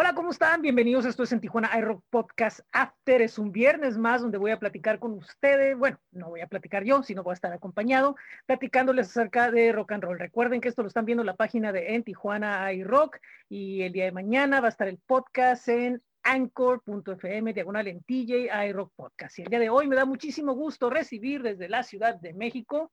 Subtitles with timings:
[0.00, 0.62] Hola, ¿cómo están?
[0.62, 1.04] Bienvenidos.
[1.04, 3.20] Esto es en Tijuana iRock Podcast After.
[3.20, 5.76] Es un viernes más donde voy a platicar con ustedes.
[5.76, 8.16] Bueno, no voy a platicar yo, sino voy a estar acompañado
[8.46, 10.18] platicándoles acerca de rock and roll.
[10.18, 13.18] Recuerden que esto lo están viendo en la página de En Tijuana iRock
[13.50, 18.48] y el día de mañana va a estar el podcast en anchor.fm diagonal en TJ
[18.68, 19.38] iRock Podcast.
[19.38, 22.90] Y el día de hoy me da muchísimo gusto recibir desde la Ciudad de México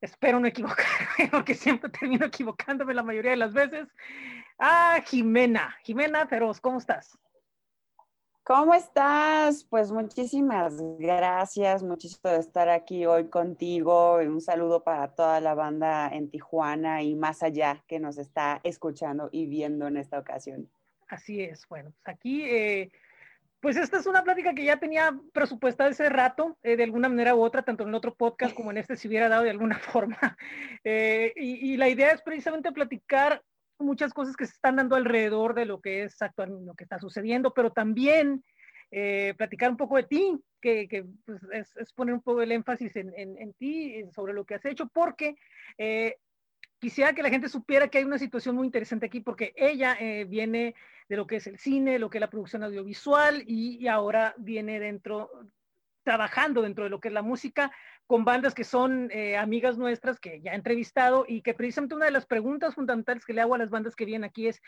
[0.00, 3.88] espero no equivocarme, porque siempre termino equivocándome la mayoría de las veces.
[4.58, 7.18] Ah, Jimena, Jimena Feroz, ¿cómo estás?
[8.48, 9.64] ¿Cómo estás?
[9.64, 14.14] Pues muchísimas gracias, muchísimo de estar aquí hoy contigo.
[14.16, 19.28] Un saludo para toda la banda en Tijuana y más allá que nos está escuchando
[19.32, 20.70] y viendo en esta ocasión.
[21.08, 22.90] Así es, bueno, pues aquí eh,
[23.60, 27.34] pues esta es una plática que ya tenía presupuestada ese rato, eh, de alguna manera
[27.34, 30.36] u otra, tanto en otro podcast como en este se hubiera dado de alguna forma.
[30.84, 33.42] Eh, y, la idea es precisamente platicar
[33.78, 36.98] muchas cosas que se están dando alrededor de lo que es actual, lo que está
[36.98, 38.44] sucediendo, pero también
[38.90, 43.12] eh, platicar un poco de ti, que, pues, es, poner un poco el énfasis en,
[43.16, 45.36] en, ti, sobre lo que has hecho, porque
[46.78, 49.96] quisiera que la gente supiera que hay una situación muy interesante aquí, porque ella
[50.28, 50.74] viene
[51.08, 54.78] de lo que es el cine, lo que es la producción audiovisual y, ahora viene
[54.78, 55.30] dentro,
[56.04, 57.72] trabajando dentro de lo que es la música
[58.06, 62.06] con bandas que son eh, amigas nuestras que ya he entrevistado y que precisamente una
[62.06, 64.62] de las preguntas fundamentales que le hago a las bandas que vienen aquí es,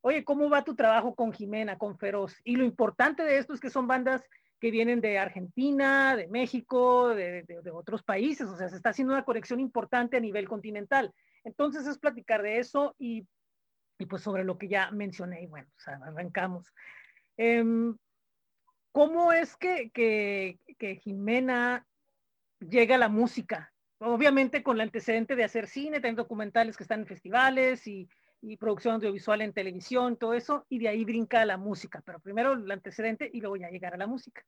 [0.00, 2.36] oye, ¿cómo va tu trabajo con Jimena, con Feroz?
[2.44, 4.22] Y lo importante de esto es que son bandas
[4.60, 9.24] que vienen de Argentina, de México, de, otros países, o sea, se está haciendo una
[9.24, 11.12] conexión importante a nivel continental.
[11.44, 13.26] Entonces es platicar de eso y
[13.98, 16.72] y pues sobre lo que ya mencioné, y bueno, arrancamos.
[17.36, 17.96] Em,
[18.92, 21.86] ¿Cómo es que, que, que, Jimena
[22.60, 23.72] llega a la música?
[23.98, 28.08] Obviamente con el antecedente de hacer cine, tener documentales que están en festivales y,
[28.42, 32.52] y, producción audiovisual en televisión, todo eso, y de ahí brinca la música, pero primero
[32.52, 34.44] el antecedente y luego ya llegar a la música.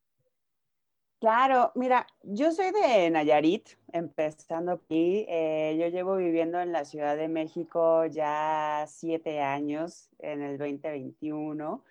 [1.20, 5.26] Claro, mira, yo soy de Nayarit, empezando aquí.
[5.28, 11.84] Eh, yo llevo viviendo en la Ciudad de México ya siete años, en el 2021.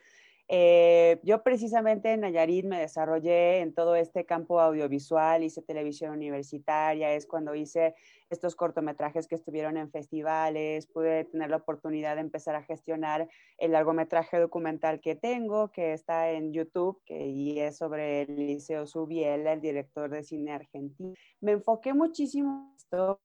[0.52, 7.14] Eh, yo precisamente en Nayarit me desarrollé en todo este campo audiovisual, hice televisión universitaria,
[7.14, 7.94] es cuando hice
[8.32, 13.30] estos cortometrajes que estuvieron en festivales, pude tener la oportunidad de empezar a gestionar
[13.60, 18.88] el largometraje documental que tengo, que está en YouTube, que, y es sobre el Liceo
[18.88, 21.14] Subiela, el director de cine argentino.
[21.42, 23.20] Me enfoqué muchísimo en esto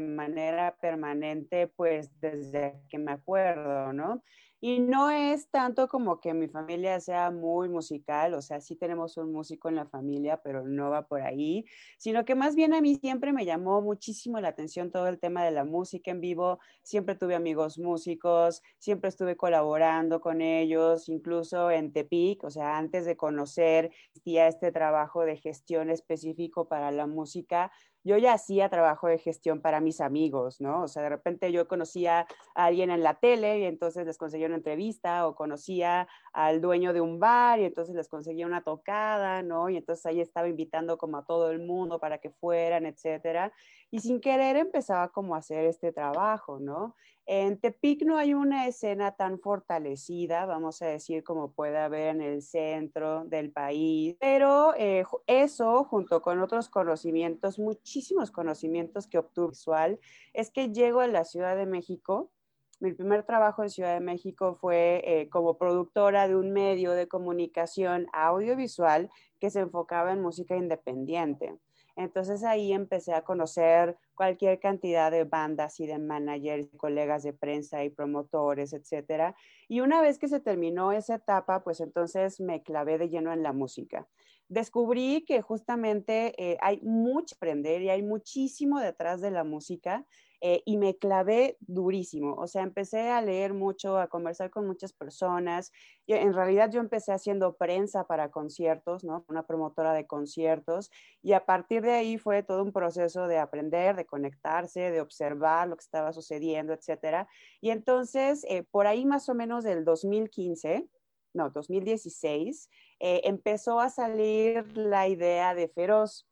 [0.00, 4.22] manera permanente, pues desde que me acuerdo, ¿no?
[4.60, 9.16] Y no es tanto como que mi familia sea muy musical, o sea, sí tenemos
[9.16, 11.64] un músico en la familia, pero no va por ahí,
[11.98, 15.44] sino que más bien a mí siempre me llamó muchísimo la atención todo el tema
[15.44, 21.70] de la música en vivo, siempre tuve amigos músicos, siempre estuve colaborando con ellos, incluso
[21.70, 23.90] en Tepic, o sea, antes de conocer
[24.24, 27.70] este trabajo de gestión específico para la música,
[28.04, 30.84] yo ya hacía trabajo de gestión para mis amigos, ¿no?
[30.84, 32.20] O sea, de repente yo conocía
[32.54, 36.92] a alguien en la tele y entonces les conseguía una entrevista o conocía al dueño
[36.92, 39.68] de un bar y entonces les conseguía una tocada, ¿no?
[39.68, 43.52] Y entonces ahí estaba invitando como a todo el mundo para que fueran, etcétera.
[43.90, 46.94] Y sin querer empezaba como a hacer este trabajo, ¿no?
[47.28, 52.22] En Tepic no hay una escena tan fortalecida, vamos a decir, como puede haber en
[52.22, 59.48] el centro del país, pero eh, eso, junto con otros conocimientos, muchísimos conocimientos que obtuve
[59.48, 59.98] visual,
[60.34, 62.30] es que llego a la Ciudad de México.
[62.78, 67.08] Mi primer trabajo en Ciudad de México fue eh, como productora de un medio de
[67.08, 69.08] comunicación audiovisual
[69.40, 71.56] que se enfocaba en música independiente.
[71.96, 77.82] Entonces ahí empecé a conocer cualquier cantidad de bandas y de managers, colegas de prensa
[77.82, 79.34] y promotores, etcétera.
[79.66, 83.42] Y una vez que se terminó esa etapa, pues entonces me clavé de lleno en
[83.42, 84.06] la música.
[84.48, 90.04] Descubrí que justamente eh, hay mucho aprender y hay muchísimo detrás de la música
[90.40, 92.34] eh, y me clavé durísimo.
[92.34, 95.72] O sea, empecé a leer mucho, a conversar con muchas personas.
[96.06, 99.24] Y en realidad yo empecé haciendo prensa para conciertos, ¿no?
[99.28, 100.90] Una promotora de conciertos.
[101.22, 105.68] Y a partir de ahí fue todo un proceso de aprender, de conectarse, de observar
[105.68, 107.28] lo que estaba sucediendo, etcétera.
[107.60, 110.88] Y entonces, eh, por ahí más o menos del 2015,
[111.36, 116.26] no, 2016, eh, empezó a salir la idea de Feroz.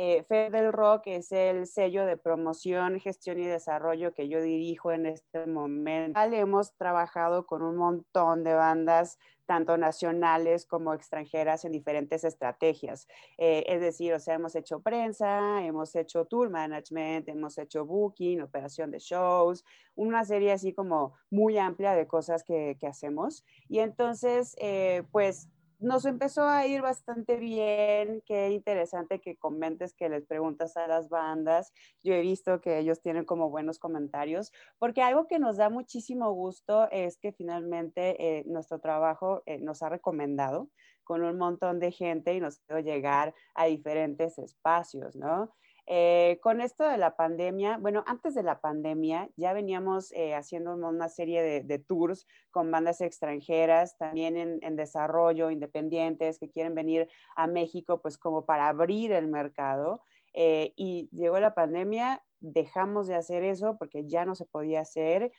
[0.00, 5.06] Eh, del Rock es el sello de promoción, gestión y desarrollo que yo dirijo en
[5.06, 6.20] este momento.
[6.20, 13.08] Hemos trabajado con un montón de bandas tanto nacionales como extranjeras en diferentes estrategias.
[13.38, 18.40] Eh, es decir, o sea, hemos hecho prensa, hemos hecho tour management, hemos hecho booking,
[18.40, 19.64] operación de shows,
[19.96, 23.44] una serie así como muy amplia de cosas que, que hacemos.
[23.68, 25.48] Y entonces, eh, pues
[25.78, 28.22] nos empezó a ir bastante bien.
[28.26, 31.72] Qué interesante que comentes, que les preguntas a las bandas.
[32.02, 36.32] Yo he visto que ellos tienen como buenos comentarios, porque algo que nos da muchísimo
[36.32, 40.70] gusto es que finalmente eh, nuestro trabajo eh, nos ha recomendado
[41.04, 45.54] con un montón de gente y nos ha llegar a diferentes espacios, ¿no?
[45.90, 50.74] Eh, con esto de la pandemia, bueno, antes de la pandemia ya veníamos eh, haciendo
[50.74, 57.46] una serie de, tours con bandas extranjeras, también en, desarrollo, independientes, que quieren venir a
[57.46, 60.02] México, pues como para abrir el mercado.
[60.34, 65.32] Eh, y llegó la pandemia, dejamos de hacer eso porque ya no se podía hacer.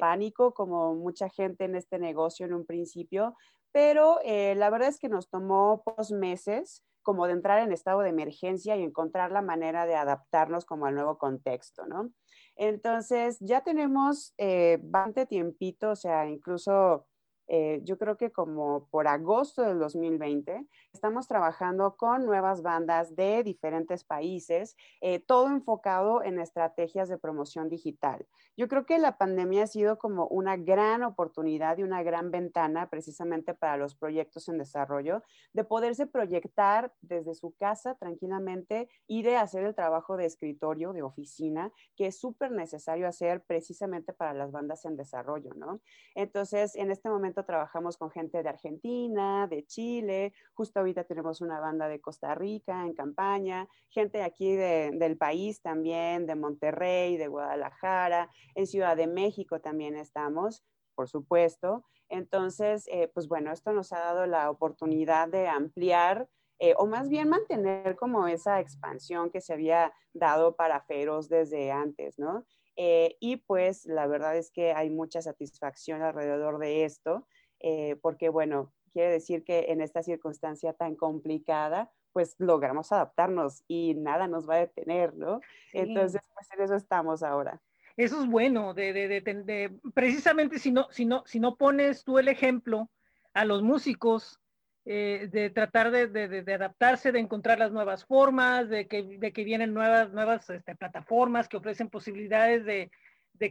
[0.00, 3.34] pánico, como mucha gente en este negocio en un principio,
[3.72, 8.08] pero la verdad es que nos tomó dos meses como de entrar en estado de
[8.08, 12.10] emergencia y encontrar la manera de adaptarnos como al nuevo contexto, ¿no?
[12.56, 17.06] Entonces, ya tenemos eh, bastante tiempito, o sea, incluso
[17.48, 23.42] eh, yo creo que como por agosto del 2020, estamos trabajando con nuevas bandas de
[23.42, 28.26] diferentes países, eh, todo enfocado en estrategias de promoción digital.
[28.56, 32.88] Yo creo que la pandemia ha sido como una gran oportunidad y una gran ventana
[32.88, 35.22] precisamente para los proyectos en desarrollo,
[35.52, 41.02] de poderse proyectar desde su casa tranquilamente y de hacer el trabajo de escritorio, de
[41.02, 45.80] oficina, que es súper necesario hacer precisamente para las bandas en desarrollo, ¿no?
[46.14, 51.60] Entonces, en este momento trabajamos con gente de Argentina, de Chile, justo ahorita tenemos una
[51.60, 58.30] banda de Costa Rica en campaña, gente aquí del país también, de Monterrey, de Guadalajara,
[58.54, 61.84] en Ciudad de México también estamos, por supuesto.
[62.08, 66.28] Entonces, eh, pues bueno, esto nos ha dado la oportunidad de ampliar
[66.58, 71.70] eh, o más bien mantener como esa expansión que se había dado para Feroz desde
[71.70, 72.46] antes, ¿no?
[72.76, 77.26] Eh, y pues la verdad es que hay mucha satisfacción alrededor de esto,
[77.60, 83.94] eh, porque bueno, quiere decir que en esta circunstancia tan complicada, pues logramos adaptarnos y
[83.94, 85.40] nada nos va a detener, ¿no?
[85.72, 87.60] Entonces, pues en eso estamos ahora.
[87.96, 92.18] Eso es bueno, de, de, de, precisamente si no, si, no, si no pones tú
[92.18, 92.90] el ejemplo
[93.32, 94.40] a los músicos
[94.88, 99.74] eh, de tratar de, adaptarse, de encontrar las nuevas formas, de que, de que vienen
[99.74, 102.90] nuevas, nuevas este, plataformas que ofrecen posibilidades de,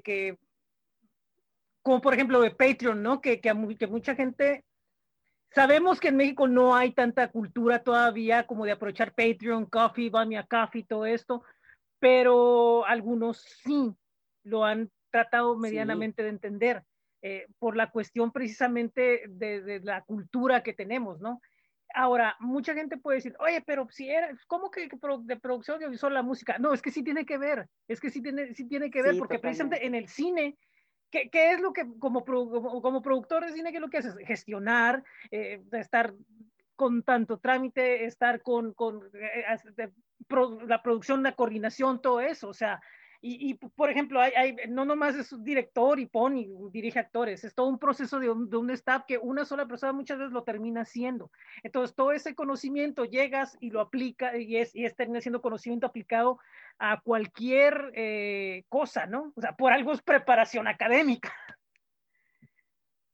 [0.02, 0.38] que,
[1.82, 3.20] como por ejemplo de Patreon, ¿no?
[3.20, 4.64] Que, que, que mucha gente,
[5.52, 10.38] sabemos que en México no hay tanta cultura todavía como de aprovechar Patreon, Coffee, Buy
[10.38, 11.44] a Coffee, todo esto,
[12.00, 13.94] pero algunos sí
[14.46, 16.84] lo han tratado medianamente de entender.
[17.22, 21.42] Eh, por la cuestión precisamente de, la cultura que tenemos, ¿no?
[21.94, 24.90] Ahora, mucha gente puede decir, oye, pero si era, ¿cómo que
[25.22, 26.58] de producción audiovisual la música?
[26.60, 29.18] No, es que sí tiene que ver, es que sí tiene, sí tiene que ver,
[29.18, 30.58] porque precisamente en el cine,
[31.10, 34.16] ¿qué, ¿qué, es lo que como, como, productor de cine, qué es lo que haces?
[34.28, 36.14] Gestionar, eh, estar
[36.76, 39.46] con tanto trámite, estar con, con eh,
[40.68, 42.82] la producción, la coordinación, todo eso, o sea,
[43.28, 47.68] y, por ejemplo, hay, no nomás es director y pone y dirige actores, es todo
[47.68, 51.32] un proceso de un, staff que una sola persona muchas veces lo termina haciendo.
[51.64, 55.88] Entonces, todo ese conocimiento llegas y lo aplica y es, y es termina siendo conocimiento
[55.88, 56.38] aplicado
[56.78, 59.34] a cualquier eh, cosa, ¿no?
[59.36, 61.34] O sea, por algo es preparación académica.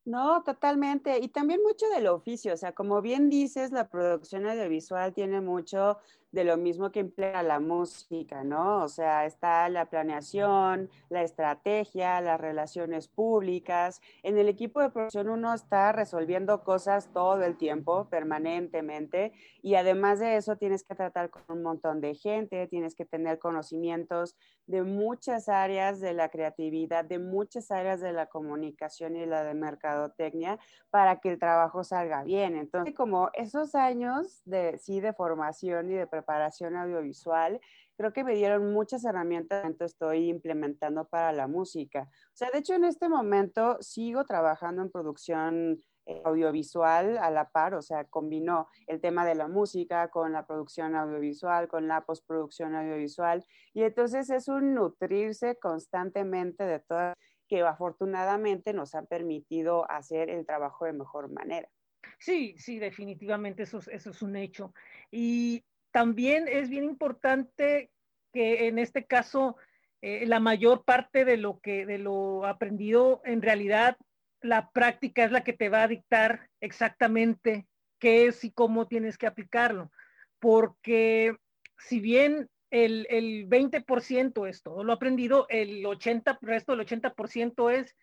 [0.03, 1.19] No, totalmente.
[1.19, 6.00] Y también mucho del oficio, o sea, como bien dices, la producción audiovisual tiene mucho
[6.31, 8.83] de lo mismo que emplea la música, ¿no?
[8.83, 14.01] O sea, está la planeación, la estrategia, las relaciones públicas.
[14.23, 20.19] En el equipo de producción uno está resolviendo cosas todo el tiempo, permanentemente, y además
[20.19, 24.83] de eso tienes que tratar con un montón de gente, tienes que tener conocimientos de
[24.83, 30.59] muchas áreas de la creatividad, de muchas áreas de la comunicación y la de mercadotecnia
[30.89, 32.55] para que el trabajo salga bien.
[32.55, 37.59] Entonces, como esos años de sí de formación y de preparación audiovisual,
[37.97, 42.09] creo que me dieron muchas herramientas que estoy implementando para la música.
[42.27, 47.49] O sea, de hecho, en este momento sigo trabajando en producción eh, audiovisual a la
[47.49, 52.05] par, o sea, combinó el tema de la música con la producción audiovisual, con la
[52.05, 57.13] postproducción audiovisual, y entonces es un nutrirse constantemente de todo
[57.47, 61.69] que afortunadamente nos ha permitido hacer el trabajo de mejor manera.
[62.17, 64.73] Sí, sí, definitivamente eso, eso es un hecho.
[65.11, 67.91] Y también es bien importante
[68.33, 69.57] que en este caso
[70.01, 73.98] eh, la mayor parte de lo que de lo aprendido en realidad
[74.41, 77.67] la práctica es la que te va a dictar exactamente
[78.00, 79.91] qué es y cómo tienes que aplicarlo.
[80.39, 81.38] Porque
[81.77, 87.95] si bien el, el 20% es todo lo aprendido, el 80, resto del 80% es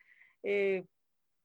[0.45, 0.85] eh,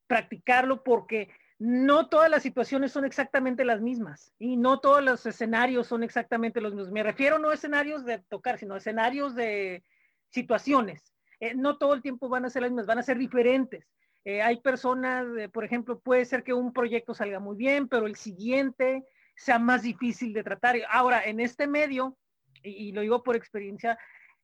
[0.08, 1.30] practicarlo porque
[1.66, 6.60] no todas las situaciones son exactamente las mismas y no todos los escenarios son exactamente
[6.60, 6.92] los mismos.
[6.92, 9.82] Me refiero no a escenarios de tocar, sino a escenarios de
[10.28, 11.14] situaciones.
[11.40, 13.88] Eh, no todo el tiempo van a ser las mismas, van a ser diferentes.
[14.26, 18.08] Eh, hay personas, eh, por ejemplo, puede ser que un proyecto salga muy bien, pero
[18.08, 19.06] el siguiente
[19.38, 20.76] sea más difícil de tratar.
[20.90, 22.18] Ahora, en este medio,
[22.62, 23.98] y, lo digo por experiencia,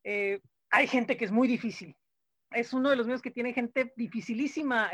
[0.05, 1.97] hay gente que es muy difícil.
[2.51, 4.89] Es uno de los medios que tiene gente dificilísima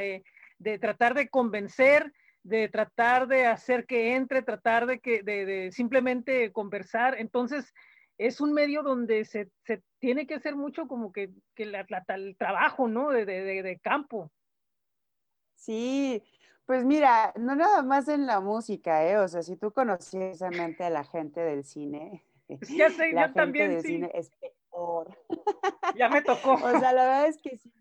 [0.57, 6.51] de tratar de convencer, de tratar de hacer que entre, tratar de que de, simplemente
[6.51, 7.19] conversar.
[7.19, 7.73] Entonces,
[8.17, 9.49] es un medio donde se,
[9.99, 13.09] tiene que hacer mucho como que, el trabajo, ¿no?
[13.09, 14.31] de campo.
[15.55, 16.21] Sí,
[16.65, 19.17] pues mira, no nada más en la música, ¿eh?
[19.17, 20.49] O sea, si tú conocías a
[20.89, 23.87] la gente del cine, ya sé, la yo gente también del sí.
[23.87, 24.31] cine es
[24.71, 25.17] peor.
[25.95, 26.53] Ya me tocó.
[26.63, 27.71] O sea, la verdad es que sí.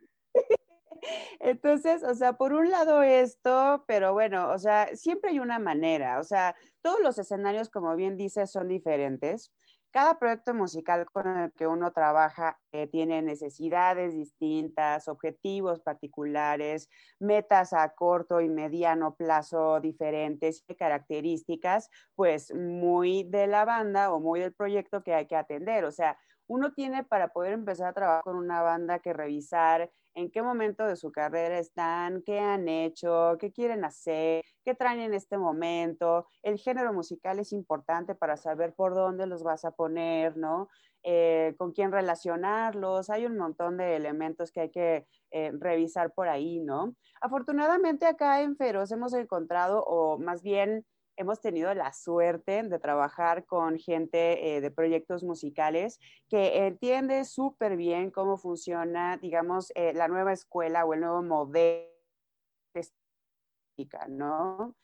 [1.41, 6.19] Entonces, o sea, por un lado esto, pero bueno, o sea, siempre hay una manera,
[6.19, 9.53] o sea, todos los escenarios, como bien dices, son diferentes.
[9.91, 16.89] Cada proyecto musical con el que uno trabaja eh, tiene necesidades distintas, objetivos particulares,
[17.21, 24.41] metas a corto y mediano plazo diferentes características, pues muy de la banda o muy
[24.41, 25.85] del proyecto que hay que atender.
[25.85, 26.19] O sea,
[26.49, 30.87] uno tiene para poder empezar a trabajar con una banda que revisar en qué momento
[30.87, 36.27] de su carrera están, qué han hecho, qué quieren hacer, qué traen en este momento.
[36.43, 40.69] El género musical es importante para saber por dónde los vas a poner, ¿no?
[41.03, 43.11] Eh, con quién relacionarlos.
[43.11, 46.95] Hay un montón de elementos que hay que eh, revisar por ahí, ¿no?
[47.21, 53.45] Afortunadamente acá en Feroz hemos encontrado, o más bien hemos tenido la suerte de trabajar
[53.47, 60.09] con gente eh, de proyectos musicales que entiende súper bien cómo funciona, digamos, eh, la
[60.09, 61.89] nueva escuela o el nuevo modelo,
[64.09, 64.75] ¿no?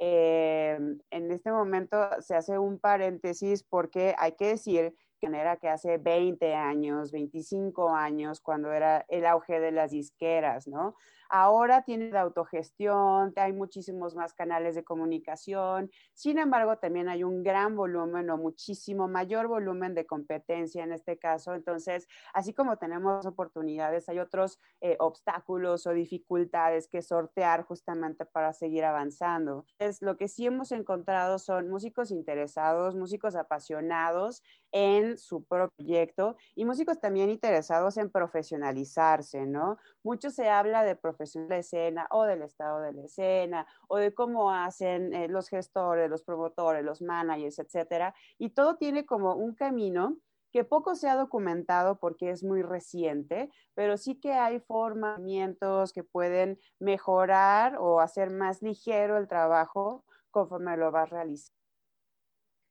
[0.00, 0.78] Eh,
[1.10, 5.98] en este momento se hace un paréntesis porque hay que decir que era que hace
[5.98, 10.94] 20 años, 25 años, cuando era el auge de las disqueras, ¿no?
[11.28, 17.42] Ahora tiene de autogestión, hay muchísimos más canales de comunicación, sin embargo también hay un
[17.42, 21.54] gran volumen o muchísimo mayor volumen de competencia en este caso.
[21.54, 28.52] Entonces, así como tenemos oportunidades, hay otros eh, obstáculos o dificultades que sortear justamente para
[28.52, 29.66] seguir avanzando.
[29.78, 34.42] Es lo que sí hemos encontrado son músicos interesados, músicos apasionados
[34.72, 39.78] en su proyecto y músicos también interesados en profesionalizarse, ¿no?
[40.08, 44.14] Mucho se habla de profesión de escena o del estado de la escena o de
[44.14, 48.14] cómo hacen eh, los gestores, los promotores, los managers, etcétera.
[48.38, 50.16] Y todo tiene como un camino
[50.50, 56.04] que poco se ha documentado porque es muy reciente, pero sí que hay formamientos que
[56.04, 61.58] pueden mejorar o hacer más ligero el trabajo conforme lo vas realizando.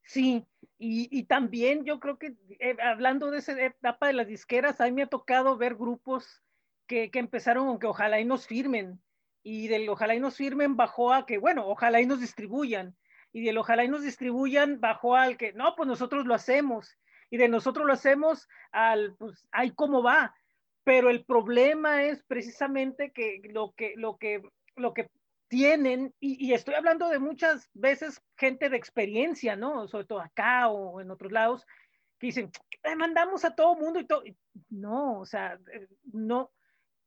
[0.01, 0.43] Sí,
[0.79, 4.85] y, y, también yo creo que eh, hablando de esa etapa de las disqueras, a
[4.85, 6.41] mí me ha tocado ver grupos
[6.87, 9.01] que, empezaron con que ojalá y nos firmen.
[9.43, 12.95] Y del ojalá y nos firmen bajó a que, bueno, ojalá y nos distribuyan.
[13.31, 16.97] Y del ojalá y nos distribuyan bajó al que, no, pues nosotros lo hacemos.
[17.29, 20.35] Y de nosotros lo hacemos al, pues, ahí cómo va.
[20.83, 24.41] Pero el problema es precisamente que lo que, lo que,
[24.75, 25.09] lo que
[25.49, 29.87] tienen, y, y, estoy hablando de muchas veces gente de experiencia, ¿no?
[29.87, 31.65] Sobre todo acá o en otros lados,
[32.19, 32.51] que dicen,
[32.97, 34.23] mandamos a todo mundo y todo.
[34.69, 36.51] No, o sea, eh, no,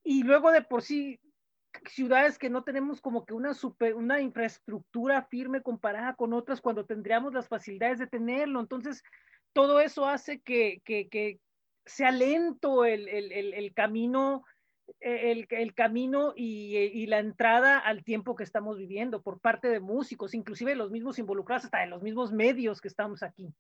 [0.04, 1.20] y luego de por sí
[1.88, 6.84] ciudades que no tenemos como que una super, una infraestructura firme comparada con otras cuando
[6.84, 8.60] tendríamos las facilidades de tenerlo.
[8.60, 9.02] Entonces,
[9.52, 11.40] todo eso hace que, que, que
[11.86, 14.44] sea lento el, el, el, el camino,
[15.00, 20.34] el, camino y, y, la entrada al tiempo que estamos viviendo por parte de músicos,
[20.34, 23.52] inclusive los mismos involucrados, hasta de los mismos medios que estamos aquí.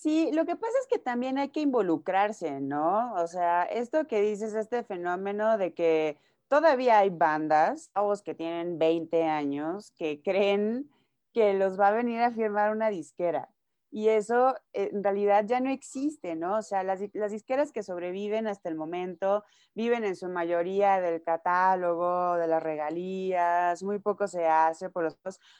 [0.00, 3.14] Sí, lo que pasa es que también hay que involucrarse, ¿no?
[3.14, 8.78] O sea, esto que dices, este fenómeno de que todavía hay bandas, chavos que tienen
[8.78, 10.88] 20 años, que creen
[11.32, 13.50] que los va a venir a firmar una disquera.
[13.90, 16.58] Y eso eh, en realidad ya no existe, ¿no?
[16.58, 21.22] O sea, las, las, disqueras que sobreviven hasta el momento viven en su mayoría del
[21.22, 25.18] catálogo, de las regalías, muy poco se hace por los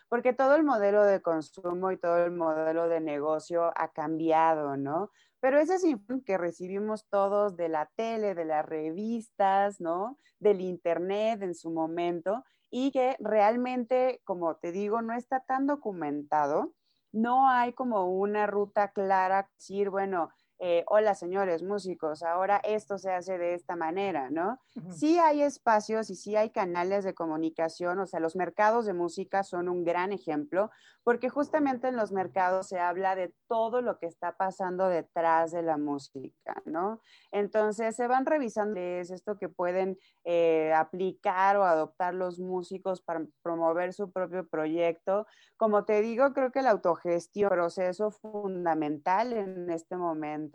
[0.09, 5.11] porque todo el modelo de consumo y todo el modelo de negocio ha cambiado, ¿no?
[5.41, 5.85] Pero ese es
[6.27, 10.19] que recibimos todos de la tele, de las revistas, ¿no?
[10.41, 16.73] Del internet en su momento y que realmente, como te digo, no está tan documentado
[17.13, 23.11] no hay como una ruta clara, decir, bueno, eh, hola señores músicos, ahora esto se
[23.11, 24.59] hace de esta manera, ¿no?
[24.91, 29.43] Sí hay espacios y sí hay canales de comunicación, o sea, los mercados de música
[29.43, 30.71] son un gran ejemplo,
[31.05, 35.63] porque justamente en los mercados se habla de todo lo que está pasando detrás de
[35.63, 37.01] la música, ¿no?
[37.31, 43.25] Entonces se van revisando es esto que pueden eh, aplicar o adoptar los músicos para
[43.43, 45.27] promover su propio proyecto.
[45.57, 50.48] Como te digo, creo que la autogestión, proceso fundamental en este momento,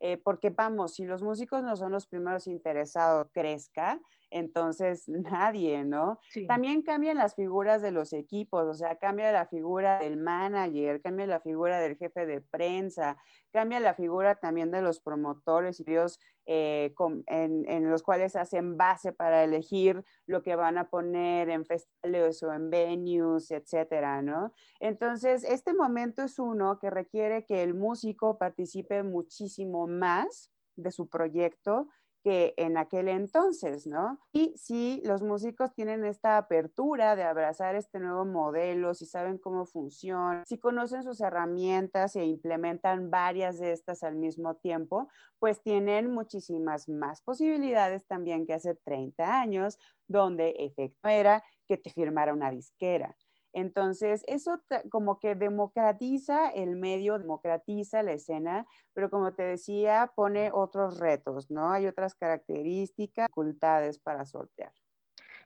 [0.00, 4.00] eh, porque vamos, si los músicos no son los primeros interesados, crezca,
[4.34, 6.18] entonces nadie, ¿no?
[6.48, 11.26] También cambian las figuras de los equipos, o sea, cambia la figura del manager, cambia
[11.26, 13.16] la figura del jefe de prensa,
[13.52, 16.92] cambia la figura también de los promotores y Dios eh,
[17.26, 22.42] en, en, los cuales hacen base para elegir lo que van a poner en festivales
[22.42, 24.52] o en venues, etcétera, ¿no?
[24.80, 31.08] Entonces, este momento es uno que requiere que el músico participe muchísimo más de su
[31.08, 31.88] proyecto
[32.24, 34.18] que en aquel entonces, ¿no?
[34.32, 39.66] Y si los músicos tienen esta apertura de abrazar este nuevo modelo, si saben cómo
[39.66, 46.10] funciona, si conocen sus herramientas e implementan varias de estas al mismo tiempo, pues tienen
[46.10, 49.78] muchísimas más posibilidades también que hace 30 años,
[50.08, 53.16] donde efecto era que te firmara una disquera.
[53.54, 60.50] Entonces, eso como que democratiza el medio, democratiza la escena, pero como te decía, pone
[60.52, 61.70] otros retos, ¿no?
[61.70, 64.72] Hay otras características, dificultades para sortear.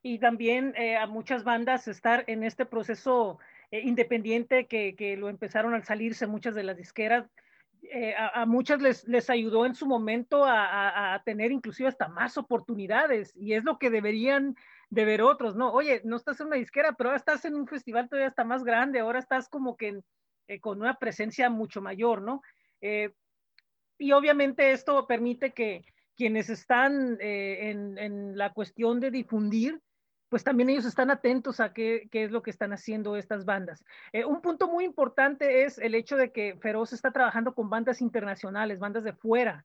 [0.02, 3.38] Y también eh, a muchas bandas estar en este proceso
[3.70, 7.26] eh, independiente que, que, lo empezaron al salirse muchas de las disqueras,
[7.82, 12.36] eh, a, muchas les, les, ayudó en su momento a, a, tener inclusive hasta más
[12.36, 14.56] oportunidades y es lo que deberían
[14.90, 15.72] de ver otros, ¿no?
[15.72, 18.64] Oye, no estás en una disquera, pero ahora estás en un festival todavía está más
[18.64, 20.00] grande, ahora estás como que
[20.46, 22.42] eh, con una presencia mucho mayor, ¿no?
[22.80, 23.12] Eh,
[23.98, 25.84] y obviamente esto permite que
[26.16, 29.80] quienes están eh, en, en, la cuestión de difundir,
[30.30, 33.84] pues también ellos están atentos a qué, qué es lo que están haciendo estas bandas.
[34.26, 38.78] un punto muy importante es el hecho de que Feroz está trabajando con bandas internacionales,
[38.78, 39.64] bandas de fuera,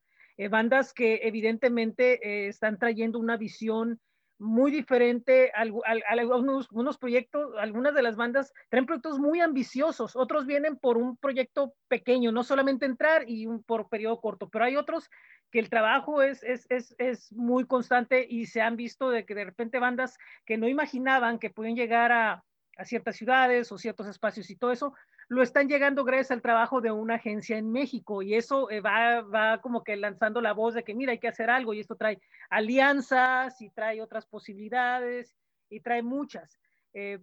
[0.50, 4.00] bandas que evidentemente están trayendo una visión
[4.44, 10.76] muy diferente, algunos unos proyectos, algunas de las bandas traen proyectos muy ambiciosos, otros vienen
[10.76, 15.10] por un proyecto pequeño, no solamente entrar y un, por periodo corto, pero hay otros
[15.50, 19.34] que el trabajo es, es, es, es, muy constante y se han visto de que
[19.34, 22.44] de repente bandas que no imaginaban que pueden llegar a,
[22.76, 24.94] a ciertas ciudades o ciertos espacios y todo eso,
[25.28, 29.22] lo están llegando gracias al trabajo de una agencia en México y eso eh, va,
[29.22, 31.96] va como que lanzando la voz de que mira, hay que hacer algo y esto
[31.96, 35.34] trae alianzas y trae otras posibilidades
[35.68, 36.58] y trae muchas.
[36.92, 37.18] Eh,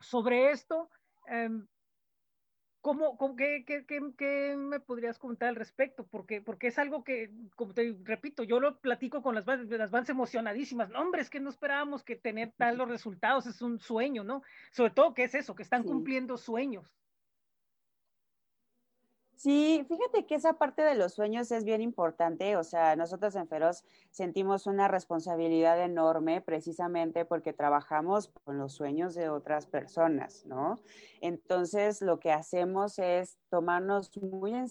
[0.00, 0.90] sobre esto,
[1.26, 1.66] em,
[2.80, 6.06] ¿cómo, cómo qué, qué, qué, me podrías comentar al respecto?
[6.06, 9.90] Porque, porque es algo que, como te repito, yo lo platico con las bandas, las
[9.90, 10.90] bandas emocionadísimas.
[10.90, 14.42] No, hombre, es que no esperábamos que tener tal los resultados, es un sueño, ¿no?
[14.70, 16.94] Sobre todo que es eso, que están cumpliendo sueños.
[19.36, 22.56] Sí, fíjate que esa parte de los sueños es bien importante.
[22.56, 29.14] O sea, nosotros en Feroz sentimos una responsabilidad enorme precisamente porque trabajamos con los sueños
[29.14, 30.80] de otras personas, ¿no?
[31.20, 34.68] Entonces, lo que hacemos es tomarnos muy en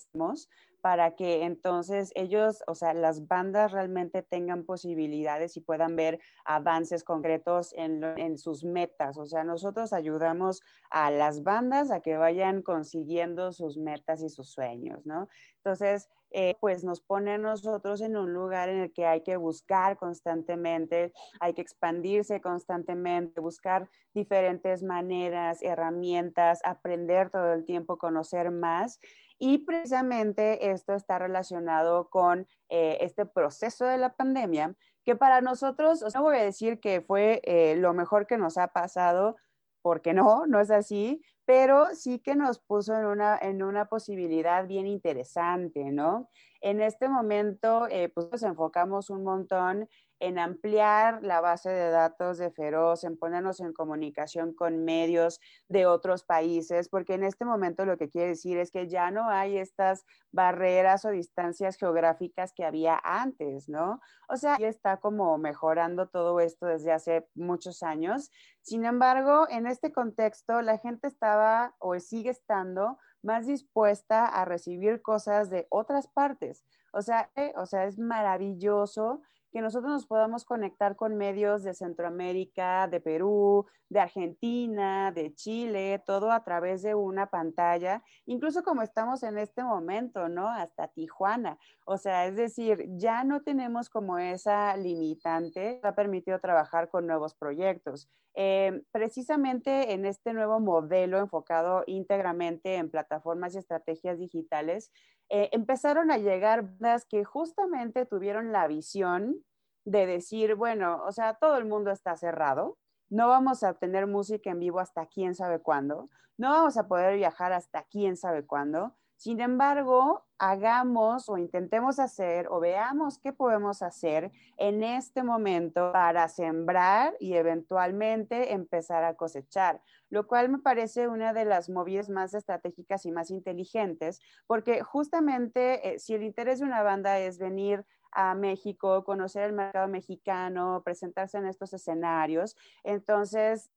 [0.84, 7.06] para que entonces ellos, o sea, las bandas realmente tengan posibilidades y puedan ver avances
[7.06, 9.18] concretos en, sus metas.
[9.18, 14.52] O sea, nosotros ayudamos a las bandas a que vayan consiguiendo sus metas y sus
[14.52, 15.30] sueños, ¿no?
[15.56, 19.38] Entonces, eh, pues nos pone a nosotros en un lugar en el que hay que
[19.38, 28.52] buscar constantemente, hay que expandirse constantemente, buscar diferentes maneras, herramientas, aprender todo el tiempo, conocer
[28.52, 29.00] más
[29.46, 36.02] y precisamente esto está relacionado con eh, este proceso de la pandemia, que para nosotros,
[36.16, 39.36] no voy a decir que fue eh, lo mejor que nos ha pasado,
[39.82, 44.66] porque no, no es así, pero sí que nos puso en una, en una posibilidad
[44.66, 46.30] bien interesante, ¿no?
[46.62, 49.90] En este momento, eh, pues nos enfocamos un montón
[50.24, 55.86] en ampliar la base de datos de Feroz, en ponernos en comunicación con medios de
[55.86, 59.58] otros países, porque en este momento lo que quiere decir es que ya no hay
[59.58, 64.00] estas barreras o distancias geográficas que había antes, ¿no?
[64.30, 68.32] O sea, ya está como mejorando todo esto desde hace muchos años.
[68.62, 75.02] Sin embargo, en este contexto, la gente estaba o sigue estando más dispuesta a recibir
[75.02, 76.64] cosas de otras partes.
[76.94, 79.22] O sea, o sea, es maravilloso
[79.54, 86.02] que nosotros nos podamos conectar con medios de Centroamérica, de Perú, de Argentina, de Chile,
[86.08, 90.50] todo a través de una pantalla, incluso como estamos en este momento, ¿no?
[90.50, 91.60] Hasta Tijuana.
[91.86, 97.36] O sea, es decir, ya no tenemos como esa limitante, ha permitido trabajar con nuevos
[97.36, 98.10] proyectos.
[98.34, 104.92] Eh, precisamente en este nuevo modelo enfocado íntegramente en plataformas y estrategias digitales,
[105.36, 109.44] eh, empezaron a llegar bandas que justamente tuvieron la visión
[109.84, 112.78] de decir, bueno, o sea, todo el mundo está cerrado,
[113.10, 117.16] no vamos a tener música en vivo hasta quién sabe cuándo, no vamos a poder
[117.16, 123.82] viajar hasta quién sabe cuándo, sin embargo, hagamos o intentemos hacer o veamos qué podemos
[123.82, 131.08] hacer en este momento para sembrar y eventualmente empezar a cosechar, lo cual me parece
[131.08, 136.60] una de las movidas más estratégicas y más inteligentes, porque justamente eh, si el interés
[136.60, 142.58] de una banda es venir a México, conocer el mercado mexicano, presentarse en estos escenarios,
[142.84, 143.72] entonces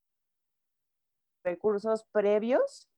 [1.45, 2.89] recursos previos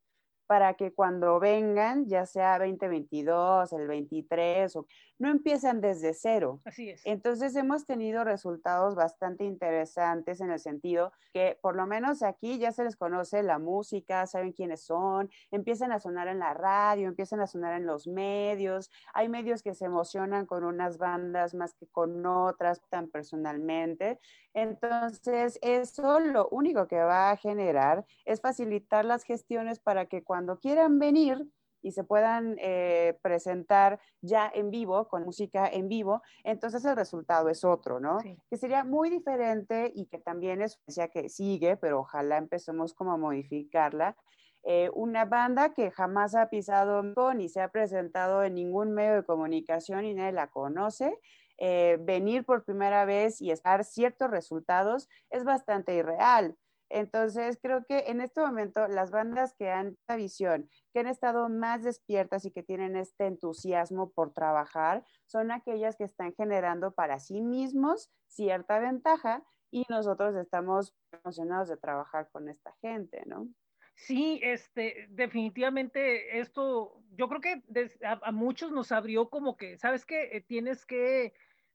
[0.48, 4.86] para que cuando vengan, ya sea 2022, el 23, o,
[5.18, 6.60] no empiezan desde cero.
[6.64, 7.02] Así es.
[7.04, 12.72] Entonces hemos tenido resultados bastante interesantes en el sentido que por lo menos aquí ya
[12.72, 17.40] se les conoce la música, saben quiénes son, empiezan a sonar en la radio, empiezan
[17.40, 18.90] a sonar en los medios.
[19.12, 24.18] Hay medios que se emocionan con unas bandas más que con otras tan personalmente.
[24.54, 30.37] Entonces, eso lo único que va a generar es facilitar las gestiones para que cuando
[30.60, 31.46] quieran venir
[31.82, 37.48] y se puedan eh, presentar ya en vivo, con música en vivo, entonces el resultado
[37.48, 38.18] es otro, ¿no?
[38.50, 43.12] Que sería muy diferente y que también es ya que sigue, pero ojalá empecemos como
[43.12, 44.16] a modificarla.
[44.64, 47.02] Eh, una banda que jamás ha pisado
[47.34, 51.16] ni se ha presentado en ningún medio de comunicación y nadie la conoce,
[51.58, 56.56] eh, venir por primera vez y estar ciertos resultados es bastante irreal.
[56.90, 61.48] Entonces, creo que en este momento las bandas que han esta visión, que han estado
[61.48, 67.18] más despiertas y que tienen este entusiasmo por trabajar, son aquellas que están generando para
[67.18, 73.48] sí mismos cierta ventaja y nosotros estamos emocionados de trabajar con esta gente, ¿no?
[73.94, 77.62] Sí, este, definitivamente esto, yo creo que
[78.04, 80.36] a, muchos nos abrió como que, ¿sabes qué?
[80.36, 81.34] Eh, tienes que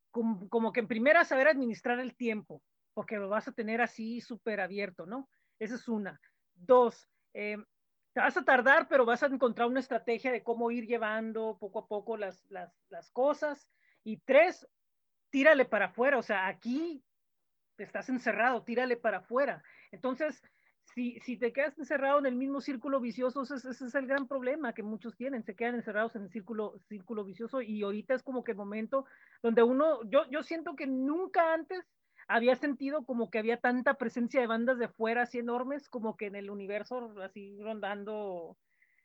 [0.09, 2.61] como, que en primera saber administrar el tiempo,
[2.93, 5.29] porque lo vas a tener así súper abierto, ¿no?
[5.59, 6.19] Esa es una.
[6.53, 7.57] Dos, eh,
[8.13, 11.79] te vas a tardar, pero vas a encontrar una estrategia de cómo ir llevando poco
[11.79, 13.67] a poco las, las, las cosas.
[14.03, 14.67] Y tres,
[15.31, 17.03] tírale para afuera, o sea, aquí
[17.77, 19.63] estás encerrado, tírale para afuera.
[19.91, 20.43] Entonces,
[20.93, 24.27] si, si te quedas encerrado en el mismo círculo vicioso, ese, ese, es el gran
[24.27, 28.21] problema que muchos tienen, se quedan encerrados en el círculo, círculo vicioso y ahorita es
[28.21, 29.05] como que el momento
[29.41, 31.83] donde uno, yo, yo siento que nunca antes
[32.27, 36.27] había sentido como que había tanta presencia de bandas de fuera así enormes como que
[36.27, 38.57] en el universo así rondando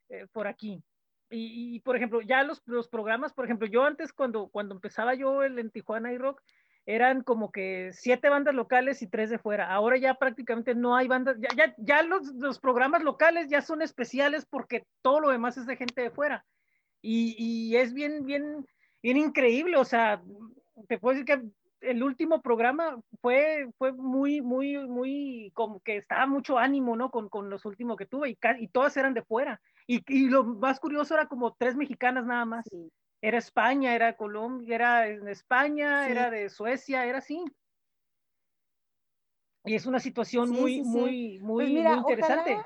[0.09, 0.83] eh, por aquí.
[1.31, 5.15] Y, y, por ejemplo, ya los, los programas, por ejemplo, yo antes cuando, cuando empezaba
[5.15, 6.43] yo el, en Tijuana y Rock,
[6.87, 9.71] eran como que siete bandas locales y tres de fuera.
[9.71, 13.83] Ahora ya prácticamente no hay bandas, ya, ya, ya los, los, programas locales ya son
[13.83, 16.47] especiales porque todo lo demás es de gente de fuera.
[17.03, 18.67] Y, y, es bien, bien,
[19.03, 19.77] bien increíble.
[19.77, 20.23] O sea,
[20.89, 21.47] te puedo decir que
[21.81, 27.11] el último programa fue, fue muy, muy, muy, como que estaba mucho ánimo, ¿no?
[27.11, 29.61] Con, con los últimos que tuve y, y todas eran de fuera.
[29.87, 32.65] Y, y, lo más curioso era como tres mexicanas nada más.
[32.71, 37.45] Sí era España, era Colombia, era España, era de Suecia, era así.
[39.65, 42.63] Y es una situación muy, muy, muy, pues muy interesante.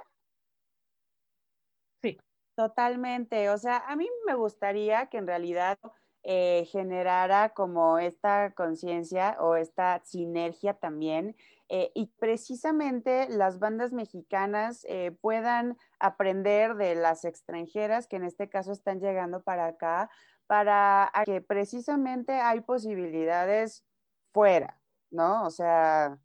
[2.03, 2.19] Sí.
[2.55, 3.49] Totalmente.
[3.49, 5.79] O sea, a mí me gustaría que en realidad
[6.25, 11.35] eh, generara como esta conciencia o esta sinergia también
[11.69, 18.49] eh, y precisamente las bandas mexicanas eh, puedan aprender de las extranjeras que en este
[18.49, 20.11] caso están llegando para acá
[20.47, 23.85] para que precisamente hay posibilidades
[24.33, 24.79] fuera,
[25.11, 25.45] ¿no?
[25.45, 26.19] O sea,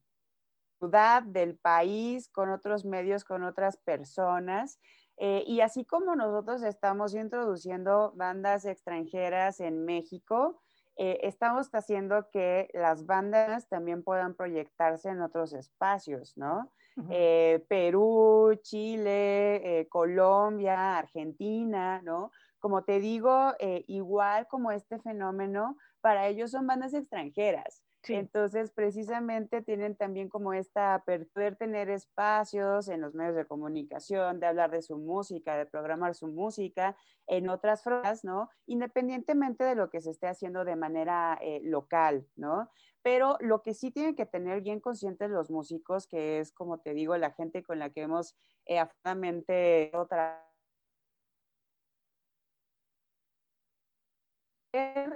[0.79, 4.79] ciudad, del país, con otros medios, con otras personas.
[5.17, 10.62] Eh, y así como nosotros estamos introduciendo bandas extranjeras en México,
[10.95, 16.71] eh, estamos haciendo que las bandas también puedan proyectarse en otros espacios, ¿no?
[17.12, 22.32] Eh, Perú, Chile, Colombia, Argentina, ¿no?
[22.58, 23.53] Como te digo,
[23.86, 27.84] igual como este fenómeno, para ellos son bandas extranjeras.
[28.10, 34.48] Entonces, precisamente tienen también como esta poder tener espacios en los medios de comunicación, de
[34.48, 36.96] hablar de su música, de programar su música
[37.28, 38.50] en otras formas, ¿no?
[38.65, 42.70] Independientemente de lo que se esté haciendo de manera eh, local, ¿no?
[43.02, 46.93] Pero lo que sí tienen que tener bien conscientes los músicos, que es, como te
[46.93, 50.43] digo, la gente con la que hemos eh, afortunadamente otra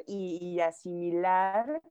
[0.07, 1.81] y asimilar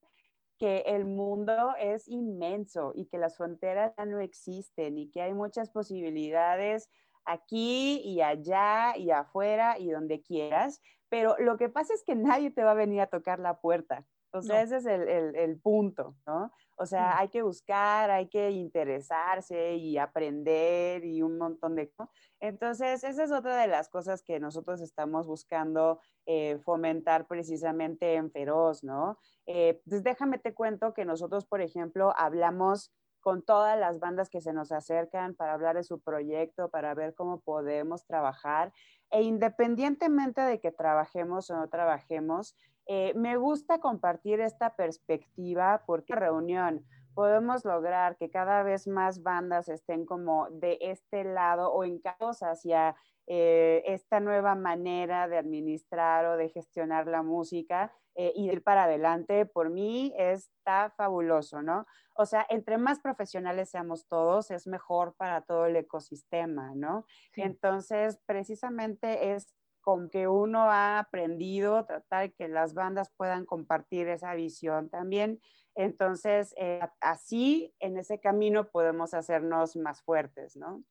[0.60, 5.32] que el mundo es inmenso y que las fronteras ya no existen y que hay
[5.32, 6.90] muchas posibilidades
[7.24, 12.50] aquí y allá y afuera y donde quieras, pero lo que pasa es que nadie
[12.50, 14.04] te va a venir a tocar la puerta.
[14.32, 16.52] O sea, ese es el, el, punto, ¿no?
[16.76, 22.14] O sea, hay que buscar, hay que interesarse y aprender y un montón de cosas.
[22.38, 28.30] Entonces, esa es otra de las cosas que nosotros estamos buscando eh, fomentar precisamente en
[28.30, 29.18] Feroz, ¿no?
[29.46, 34.40] Eh, pues déjame te cuento que nosotros, por ejemplo, hablamos con todas las bandas que
[34.40, 38.72] se nos acercan para hablar de su proyecto, para ver cómo podemos trabajar.
[39.10, 42.56] E independientemente de que trabajemos o no trabajemos,
[42.92, 49.68] eh, me gusta compartir esta perspectiva porque reunión podemos lograr que cada vez más bandas
[49.68, 52.96] estén como de este lado o encados hacia
[53.28, 58.84] eh, esta nueva manera de administrar o de gestionar la música eh, y ir para
[58.84, 61.86] adelante, por mí está fabuloso, ¿no?
[62.16, 67.04] O sea, entre más profesionales seamos todos, es mejor para todo el ecosistema, ¿no?
[67.36, 74.34] Entonces, precisamente es con que uno ha aprendido, tratar que las bandas puedan compartir esa
[74.34, 75.40] visión también.
[75.74, 80.84] Entonces, eh, así en ese camino podemos hacernos más fuertes, ¿no?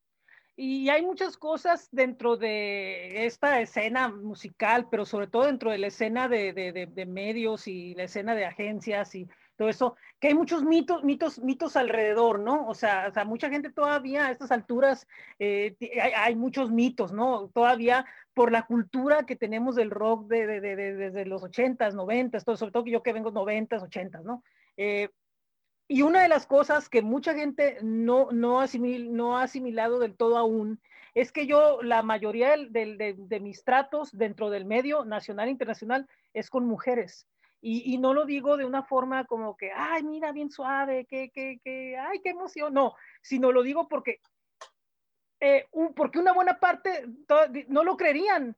[0.62, 5.88] Y hay muchas cosas dentro de esta escena musical, pero sobre todo dentro de la
[5.88, 10.34] escena de, de, de medios y la escena de agencias y todo eso, que hay
[10.34, 12.68] muchos mitos, mitos, mitos alrededor, ¿no?
[12.68, 15.08] O sea, o sea mucha gente todavía a estas alturas,
[15.40, 15.78] eh,
[16.14, 17.50] hay, muchos mitos, ¿no?
[17.54, 22.44] Todavía por la cultura que tenemos del rock de, de, de, desde los 80s, 90s,
[22.44, 24.44] todo, sobre todo que yo que vengo 90s, 80s, ¿no?
[24.76, 25.08] Eh,
[25.92, 30.16] y una de las cosas que mucha gente no, no, asimil, no ha asimilado del
[30.16, 30.80] todo aún
[31.16, 36.52] es que yo, la mayoría de, mis tratos dentro del medio nacional e internacional es
[36.52, 37.28] con mujeres.
[37.60, 41.60] Y, no lo digo de una forma como que, ay, mira, bien suave, que, que,
[41.62, 44.22] que, ay, qué emoción, no, sino lo digo porque,
[45.42, 47.06] eh, porque una buena parte
[47.68, 48.56] no lo creerían.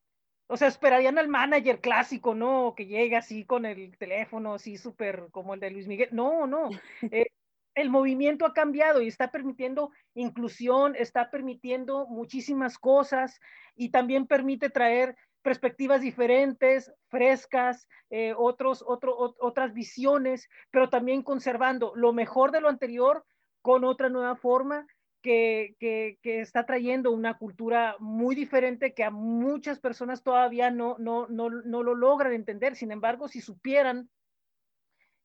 [0.51, 2.73] O sea, esperarían al manager clásico, ¿no?
[2.75, 6.09] Que llegue así con el teléfono, así súper como el de Luis Miguel.
[6.11, 6.69] No, no.
[7.13, 7.27] Eh,
[7.73, 13.39] el movimiento ha cambiado y está permitiendo inclusión, está permitiendo muchísimas cosas
[13.77, 22.11] y también permite traer perspectivas diferentes, frescas, eh, otros, otras visiones, pero también conservando lo
[22.11, 23.23] mejor de lo anterior
[23.61, 24.85] con otra nueva forma
[25.21, 31.49] que, está trayendo una cultura muy diferente que a muchas personas todavía no, no, no,
[31.49, 32.75] no lo logran entender.
[32.75, 34.09] Sin embargo, si supieran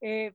[0.01, 0.33] eh,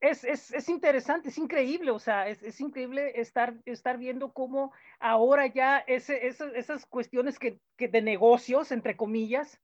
[0.00, 4.72] es, es, es, interesante, es increíble, o sea, es, es, increíble estar, estar viendo cómo
[4.98, 9.60] ahora ya ese, esas cuestiones que, que, de negocios, entre comillas,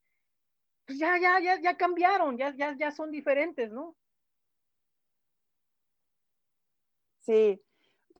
[0.86, 3.96] pues ya, ya, ya, ya cambiaron, ya, ya, ya son diferentes, ¿no?
[7.20, 7.60] Sí,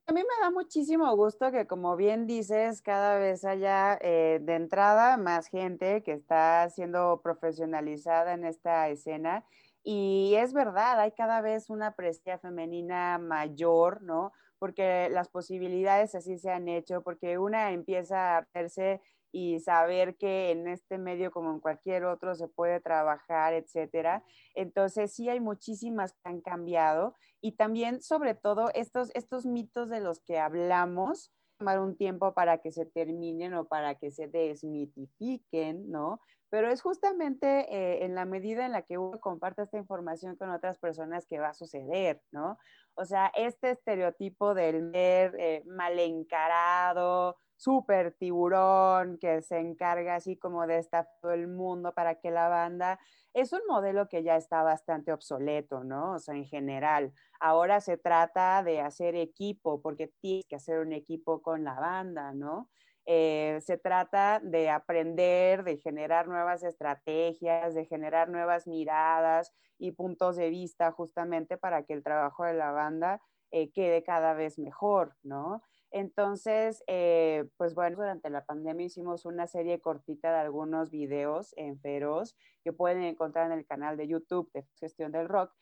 [0.07, 4.55] a mí me da muchísimo gusto que, como bien dices, cada vez haya eh, de
[4.55, 9.45] entrada más gente que está siendo profesionalizada en esta escena
[9.83, 14.31] y es verdad, hay cada vez una presencia femenina mayor, ¿no?
[14.59, 20.51] Porque las posibilidades así se han hecho, porque una empieza a verse y saber que
[20.51, 24.23] en este medio como en cualquier otro se puede trabajar, etcétera.
[24.55, 29.99] Entonces sí hay muchísimas que han cambiado y también sobre todo estos, estos mitos de
[29.99, 35.89] los que hablamos, tomar un tiempo para que se terminen o para que se desmitifiquen,
[35.89, 36.19] ¿no?
[36.49, 40.49] pero es justamente eh, en la medida en la que uno comparte esta información con
[40.49, 42.57] otras personas que va a suceder, ¿no?
[42.95, 50.37] O sea, este estereotipo del ver eh, mal encarado, súper tiburón que se encarga así
[50.37, 52.99] como de estar todo el mundo para que la banda,
[53.33, 56.13] es un modelo que ya está bastante obsoleto, ¿no?
[56.13, 60.93] O sea, en general, ahora se trata de hacer equipo, porque tienes que hacer un
[60.93, 62.69] equipo con la banda, ¿no?
[63.05, 70.35] Eh, se trata de aprender, de generar nuevas estrategias, de generar nuevas miradas y puntos
[70.35, 75.15] de vista justamente para que el trabajo de la banda eh, quede cada vez mejor,
[75.23, 75.61] ¿no?
[75.91, 81.79] Entonces, eh, pues bueno, durante la pandemia hicimos una serie cortita de algunos videos en
[81.79, 85.53] Feroz que pueden encontrar en el canal de YouTube de Gestión del Rock.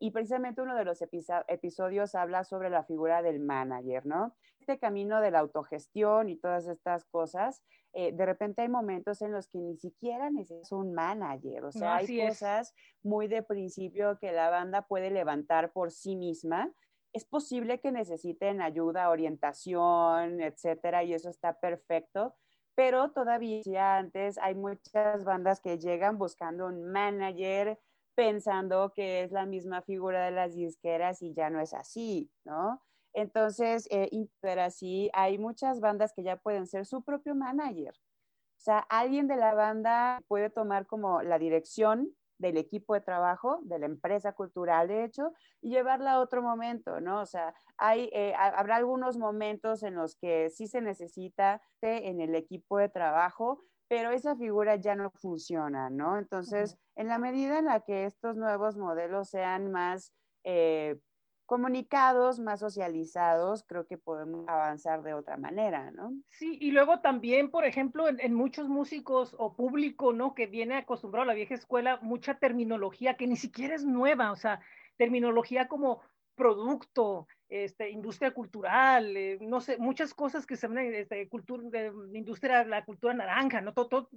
[0.00, 1.00] y precisamente uno de los
[1.46, 4.34] episodios habla sobre la figura del manager, ¿no?
[4.68, 7.62] este camino de la autogestión y todas estas cosas,
[7.94, 11.96] eh, de repente hay momentos en los que ni siquiera necesitas un manager, o sea,
[11.96, 16.70] hay cosas muy de principio que la banda puede levantar por sí misma.
[17.12, 22.34] Es posible que necesiten ayuda, orientación, etcétera, y eso está perfecto,
[22.74, 27.80] pero todavía antes hay muchas bandas que llegan buscando un manager,
[28.14, 32.82] pensando que es la misma figura de las disqueras y ya no es así, ¿no?
[33.14, 37.94] Entonces, eh, pero así, hay muchas bandas que ya pueden ser su propio manager.
[37.94, 43.58] O sea, alguien de la banda puede tomar como la dirección del equipo de trabajo,
[43.62, 47.20] de la empresa cultural, de hecho, y llevarla a otro momento, ¿no?
[47.20, 52.34] O sea, hay, eh, habrá algunos momentos en los que sí se necesita en el
[52.34, 56.18] equipo de trabajo, pero esa figura ya no funciona, ¿no?
[56.18, 60.12] Entonces, en la medida en la que estos nuevos modelos sean más
[60.44, 60.98] eh,
[61.48, 66.12] comunicados, más socializados, creo que podemos avanzar de otra manera, ¿no?
[66.28, 70.34] Sí, y luego también, por ejemplo, en, muchos músicos o público, ¿no?
[70.34, 74.36] Que viene acostumbrado a la vieja escuela, mucha terminología que ni siquiera es nueva, o
[74.36, 74.60] sea,
[74.98, 76.02] terminología como
[76.34, 81.90] producto, este, industria cultural, eh, no sé, muchas cosas que se ven, este, cultura, de,
[82.12, 83.72] industria, la cultura naranja, ¿no?
[83.72, 84.10] Todo, todo,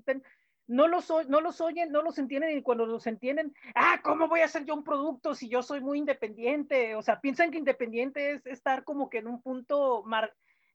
[0.68, 4.42] no los, no los oyen, no los entienden y cuando los entienden, ah, ¿cómo voy
[4.42, 6.96] a hacer yo un producto si yo soy muy independiente?
[6.96, 10.04] O sea, piensan que independiente es estar como que en un punto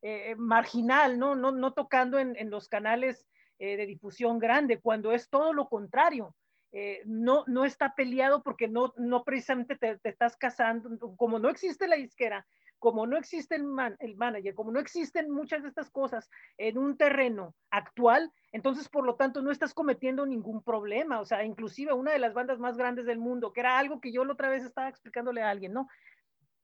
[0.02, 1.34] eh, marginal, ¿no?
[1.34, 3.26] No, no tocando en, en los canales
[3.58, 6.34] eh, de difusión grande, cuando es todo lo contrario.
[6.72, 11.48] Eh, no, no está peleado porque no, no precisamente te, te, estás casando, como no
[11.48, 12.46] existe la disquera,
[12.86, 17.52] como no existe el, manager, como no existen muchas de estas cosas en un terreno
[17.68, 21.18] actual, entonces por lo tanto no estás cometiendo ningún problema.
[21.18, 24.12] O sea, inclusive una de las bandas más grandes del mundo, que era algo que
[24.12, 25.88] yo la otra vez estaba explicándole a alguien, ¿no?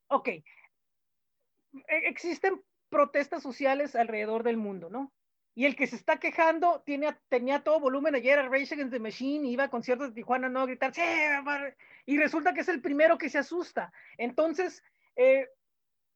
[0.07, 0.45] Ok, e,
[1.89, 5.13] existen protestas sociales alrededor del mundo, ¿no?
[5.57, 9.01] Y el que se está quejando tiene, tenía todo volumen ayer a Rage Against the
[9.01, 11.03] Machine, iba a conciertos de Tijuana, no a gritar, sí,
[12.07, 13.93] y resulta que es el primero que se asusta.
[14.19, 14.85] Entonces,
[15.17, 15.49] eh,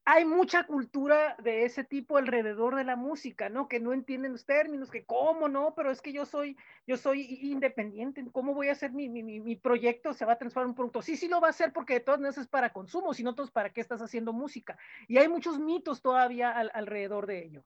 [0.09, 3.67] hay mucha cultura de ese tipo alrededor de la música, ¿no?
[3.67, 6.55] Que no entienden los términos, que cómo no, pero es que yo soy,
[6.87, 10.13] yo soy independiente, ¿cómo voy a hacer mi, mi, mi proyecto?
[10.13, 11.01] Se va a transformar en un producto.
[11.01, 13.31] Sí, sí lo va a hacer porque de todas maneras es para consumo, si no,
[13.31, 14.77] entonces ¿para qué estás haciendo música?
[15.09, 17.65] Y hay muchos mitos todavía alrededor de ello.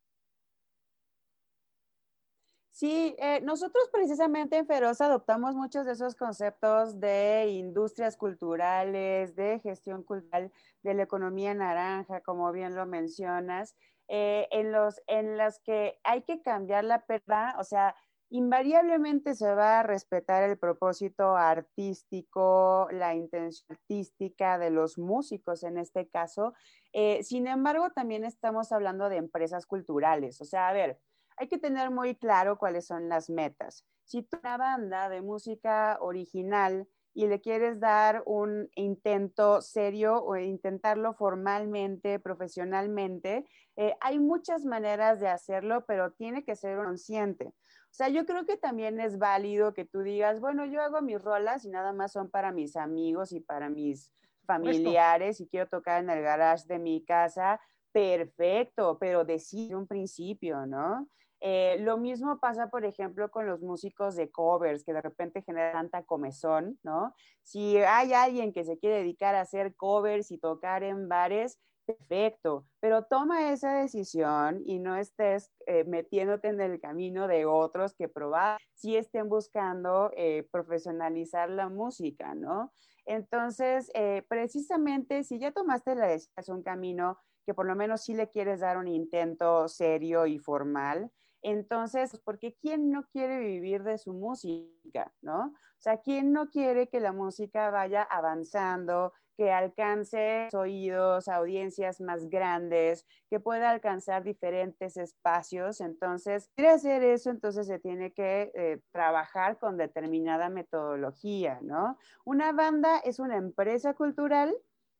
[2.73, 9.59] Sí, eh, nosotros precisamente en Feroz adoptamos muchos de esos conceptos de industrias culturales, de
[9.59, 13.75] gestión cultural, de la economía naranja, como bien lo mencionas,
[14.07, 17.95] eh, en, los, en las que hay que cambiar la perda, o sea,
[18.29, 25.77] invariablemente se va a respetar el propósito artístico, la intención artística de los músicos en
[25.77, 26.53] este caso.
[26.93, 30.39] Eh, sin embargo, también estamos hablando de empresas culturales.
[30.39, 30.99] O sea, a ver,
[31.41, 33.83] hay que tener muy claro cuáles son las metas.
[34.03, 40.37] Si tú una banda de música original y le quieres dar un intento serio o
[40.37, 43.43] intentarlo formalmente, profesionalmente,
[43.75, 47.47] eh, hay muchas maneras de hacerlo, pero tiene que ser consciente.
[47.47, 51.23] O sea, yo creo que también es válido que tú digas, bueno, yo hago mis
[51.23, 54.13] rolas y nada más son para mis amigos y para mis
[54.45, 57.59] familiares y quiero tocar en el garage de mi casa,
[57.91, 61.09] perfecto, pero decide un principio, ¿no?
[61.43, 65.89] Eh, lo mismo pasa, por ejemplo, con los músicos de covers, que de repente generan
[65.89, 67.15] tanta comezón, ¿no?
[67.41, 72.67] Si hay alguien que se quiere dedicar a hacer covers y tocar en bares, perfecto,
[72.79, 78.07] pero toma esa decisión y no estés eh, metiéndote en el camino de otros que
[78.07, 82.71] probar si estén buscando eh, profesionalizar la música, ¿no?
[83.05, 83.91] Entonces,
[84.27, 88.59] precisamente si ya tomaste la decisión, un camino que por lo menos sí le quieres
[88.59, 95.13] dar un intento serio y formal, entonces, porque ¿quién no quiere vivir de su música,
[95.21, 95.47] no?
[95.47, 102.29] O sea, ¿quién no quiere que la música vaya avanzando, que alcance oídos, audiencias más
[102.29, 105.81] grandes, que pueda alcanzar diferentes espacios.
[105.81, 111.97] Entonces, quiere hacer eso, entonces se tiene que eh, trabajar con determinada metodología, ¿no?
[112.23, 114.55] Una banda es una empresa cultural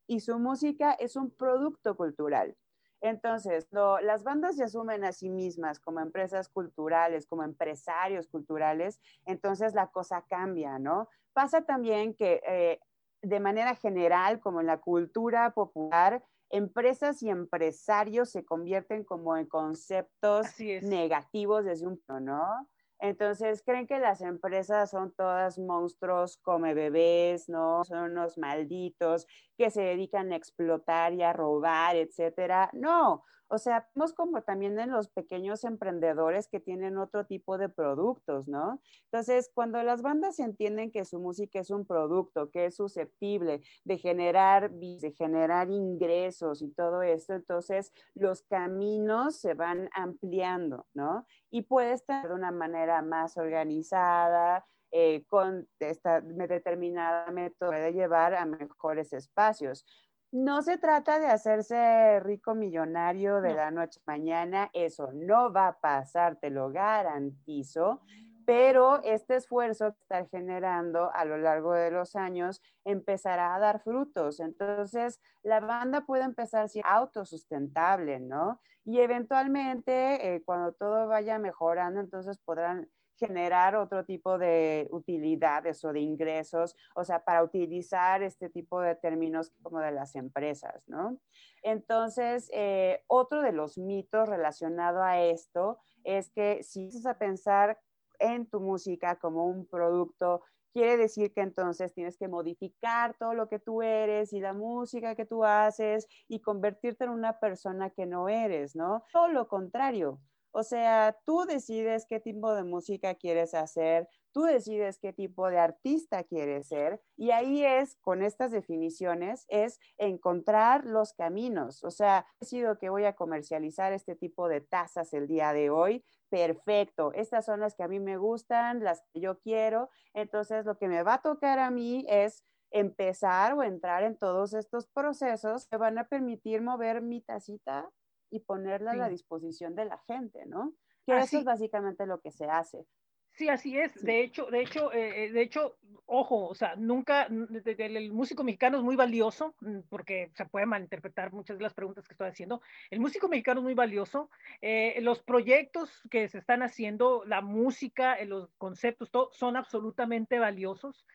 [0.08, 2.56] y su música es un producto cultural.
[3.02, 9.74] Entonces, las bandas se asumen a sí mismas como empresas culturales, como empresarios culturales, entonces
[9.74, 11.10] la cosa cambia, ¿no?
[11.34, 12.80] Pasa también que eh,
[13.24, 19.48] de manera general, como en la cultura popular, empresas y empresarios se convierten como en
[19.48, 22.68] conceptos negativos desde un punto, ¿no?
[23.02, 27.84] Entonces, creen que las empresas son todas monstruos come bebés, ¿no?
[27.84, 29.26] Son unos malditos
[29.58, 32.70] que se dedican a explotar y a robar, etcétera.
[32.74, 37.68] No, o sea, vemos como también en los pequeños emprendedores que tienen otro tipo de
[37.68, 38.82] productos, ¿no?
[39.12, 43.98] Entonces, cuando las bandas entienden que su música es un producto, que es susceptible de
[43.98, 51.26] generar, de generar ingresos y todo esto, entonces los caminos se van ampliando, ¿no?
[51.50, 58.34] Y puede estar de una manera más organizada, eh, con esta determinada método de llevar
[58.34, 59.86] a mejores espacios.
[60.32, 65.68] No se trata de hacerse rico millonario de la noche a mañana, eso no va
[65.68, 68.00] a pasar, te lo garantizo,
[68.46, 73.82] pero este esfuerzo que está generando a lo largo de los años empezará a dar
[73.82, 74.40] frutos.
[74.40, 78.62] Entonces, la banda puede empezar a ser autosustentable, ¿no?
[78.86, 82.90] Y eventualmente, eh, cuando todo vaya mejorando, entonces podrán
[83.22, 88.96] generar otro tipo de utilidades o de ingresos, o sea, para utilizar este tipo de
[88.96, 91.20] términos como de las empresas, ¿no?
[91.62, 97.80] Entonces, eh, otro de los mitos relacionado a esto es que si vas a pensar
[98.18, 100.42] en tu música como un producto
[100.74, 105.16] quiere decir que entonces tienes que modificar todo lo que tú eres y la música
[105.16, 109.04] que tú haces y convertirte en una persona que no eres, ¿no?
[109.12, 110.20] Todo lo contrario.
[110.52, 115.60] O sea, tú decides qué tipo de música quieres hacer, tú decides qué tipo de
[115.60, 121.84] artista quieres ser y ahí es, con estas definiciones, es encontrar los caminos.
[121.84, 126.04] O sea, decido que voy a comercializar este tipo de tazas el día de hoy.
[126.30, 129.90] Perfecto, estas son las que a mí me gustan, las que yo quiero.
[130.14, 134.54] Entonces, lo que me va a tocar a mí es empezar o entrar en todos
[134.54, 137.90] estos procesos que van a permitir mover mi tacita
[138.32, 140.74] y ponerla a la disposición de la gente, ¿no?
[141.06, 142.88] Que eso es básicamente lo que se hace.
[143.34, 143.94] Sí, así es.
[144.04, 148.78] De hecho, de hecho, eh, eh, de hecho, ojo, o sea, nunca, el, músico mexicano
[148.78, 152.62] es muy valioso, mm, porque se puede malinterpretar muchas de las preguntas que estoy haciendo.
[152.90, 154.30] El músico mexicano es muy valioso.
[154.62, 161.06] Eh, los proyectos que se están haciendo, la música, los conceptos, todo, son absolutamente valiosos.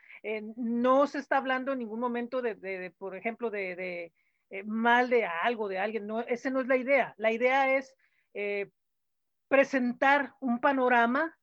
[0.57, 4.13] no se está hablando en ningún momento de, por ejemplo, de
[4.51, 6.07] eh, mal de algo, de alguien.
[6.07, 7.15] No, esa no es la idea.
[7.19, 7.95] La idea es
[8.35, 8.71] eh,
[9.49, 11.37] presentar un panorama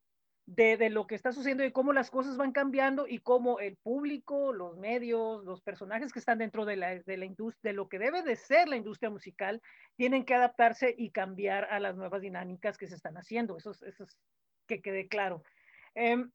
[0.46, 4.52] de, lo que está sucediendo y cómo las cosas van cambiando y cómo el público,
[4.52, 8.00] los medios, los personajes que están dentro de la, de la industria, de lo que
[8.00, 9.62] debe de ser la industria musical,
[9.96, 13.58] tienen que adaptarse y cambiar a las nuevas dinámicas que se están haciendo.
[13.58, 14.18] Eso eso es
[14.68, 15.44] que quede claro.
[15.96, 16.32] Em,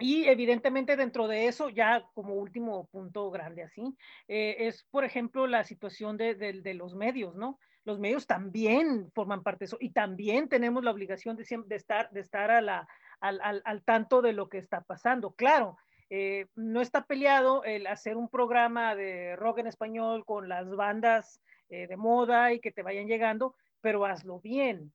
[0.00, 3.96] y evidentemente dentro de eso, ya como último punto grande así,
[4.26, 7.58] eh, es por ejemplo la situación de, de, los medios, ¿no?
[7.84, 12.10] Los medios también forman parte de eso y también tenemos la obligación de, de estar,
[12.10, 12.88] de estar a la,
[13.20, 15.32] al, al, al, tanto de lo que está pasando.
[15.32, 15.76] Claro,
[16.08, 21.40] eh, no está peleado el hacer un programa de rock en español con las bandas
[21.68, 24.92] eh, de moda y que te vayan llegando, pero hazlo bien.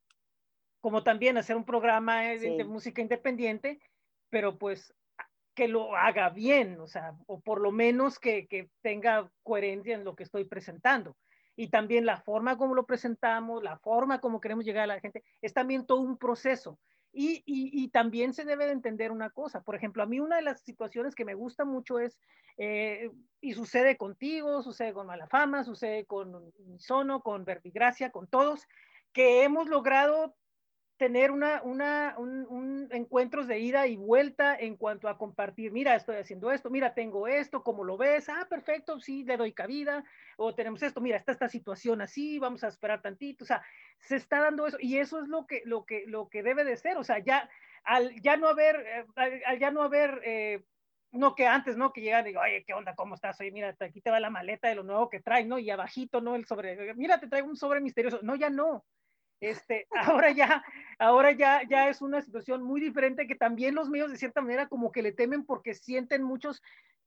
[0.82, 3.80] Como también hacer un programa de, de música independiente
[4.36, 4.94] pero pues
[5.56, 10.04] que lo haga bien, o sea, o por lo menos que, que, tenga coherencia en
[10.04, 11.16] lo que estoy presentando.
[11.56, 15.24] Y también la forma como lo presentamos, la forma como queremos llegar a la gente,
[15.42, 16.78] es también todo un proceso.
[17.14, 19.62] Y, y, también se debe de entender una cosa.
[19.62, 22.20] Por ejemplo, a mí una de las situaciones que me gusta mucho es,
[22.58, 23.10] eh,
[23.40, 28.68] y sucede contigo, sucede con Malafama, sucede con Sono, con Verbigracia, con todos,
[29.14, 30.36] que hemos logrado
[30.98, 35.96] tener una, una, un, un, encuentros de ida y vuelta en cuanto a compartir, mira,
[35.96, 38.30] estoy haciendo esto, mira, tengo esto, ¿cómo lo ves?
[38.30, 40.06] Ah, perfecto, sí, le doy cabida,
[40.38, 43.62] o tenemos esto, mira, está esta situación así, vamos a esperar tantito, o sea,
[44.00, 46.78] se está dando eso, y eso es lo que, lo que, lo que debe de
[46.78, 47.50] ser, o sea, ya,
[47.84, 50.64] al ya no haber, eh, al, ya no haber, eh,
[51.12, 51.94] no que antes, ¿no?
[51.94, 52.96] Que llegan y digo, oye, ¿qué onda?
[52.96, 53.40] ¿Cómo estás?
[53.40, 55.60] Oye, mira, aquí te va la maleta de lo nuevo que trae, ¿no?
[55.60, 56.36] Y abajito, ¿no?
[56.36, 58.20] El sobre, mira, te traigo un sobre misterioso.
[58.22, 58.86] No, ya no.
[59.42, 59.88] Este,
[60.22, 60.64] ahora ya,
[61.00, 64.68] ahora ya, ya es una situación muy diferente que también los medios de cierta manera
[64.68, 66.62] como que le temen porque sienten muchos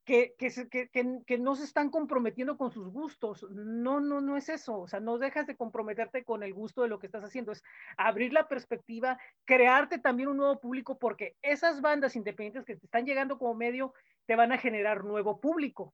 [0.09, 3.47] que, que, que, que, no se están comprometiendo con sus gustos.
[3.51, 4.79] No, no, no es eso.
[4.79, 7.53] O sea, no dejas de comprometerte con el gusto de lo que estás haciendo.
[7.53, 7.63] Es
[7.99, 13.05] abrir la perspectiva, crearte también un nuevo público, porque esas bandas independientes que te están
[13.05, 13.93] llegando como medio
[14.25, 15.93] te van a generar nuevo público.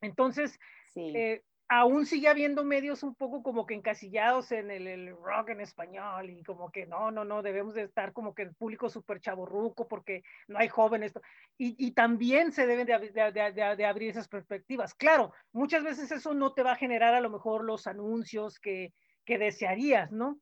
[0.00, 0.58] Entonces,
[0.92, 1.12] sí.
[1.14, 6.28] eh, aún sigue habiendo medios un poco como que encasillados en el, rock en español
[6.28, 9.86] y como que no, no, no, debemos de estar como que el público súper chaborruco
[9.86, 11.12] porque no hay jóvenes.
[11.56, 14.94] Y, y también se deben de, de, abrir esas perspectivas.
[14.94, 18.92] Claro, muchas veces eso no te va a generar a lo mejor los anuncios que,
[19.24, 20.40] que desearías, ¿no?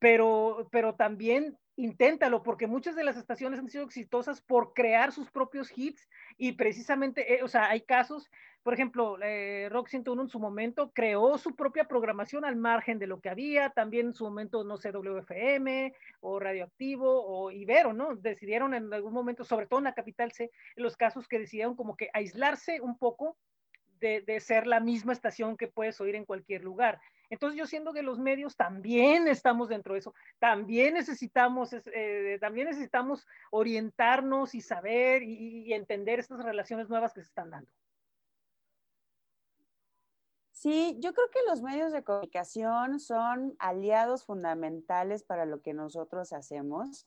[0.00, 5.30] Pero, pero también inténtalo, porque muchas de las estaciones han sido exitosas por crear sus
[5.30, 8.28] propios hits y precisamente, eh, o sea, hay casos,
[8.64, 13.06] por ejemplo, eh, Rock 101 en su momento creó su propia programación al margen de
[13.06, 18.16] lo que había, también en su momento, no sé, WFM o Radioactivo o Ibero, ¿no?
[18.16, 21.76] Decidieron en algún momento, sobre todo en la capital C, en los casos que decidieron
[21.76, 23.36] como que aislarse un poco
[24.00, 26.98] de, de ser la misma estación que puedes oír en cualquier lugar.
[27.28, 32.68] Entonces yo siento que los medios también estamos dentro de eso, también necesitamos, eh, también
[32.68, 37.68] necesitamos orientarnos y saber y, y entender estas relaciones nuevas que se están dando.
[40.64, 46.32] Sí, yo creo que los medios de comunicación son aliados fundamentales para lo que nosotros
[46.32, 47.06] hacemos.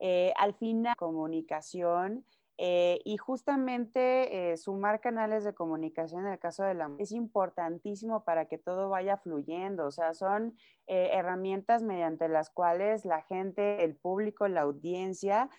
[0.00, 2.26] Eh, al final, comunicación
[2.58, 8.24] eh, y justamente eh, sumar canales de comunicación en el caso de la es importantísimo
[8.24, 9.86] para que todo vaya fluyendo.
[9.86, 15.50] O sea, son eh, herramientas mediante las cuales la gente, el público, la audiencia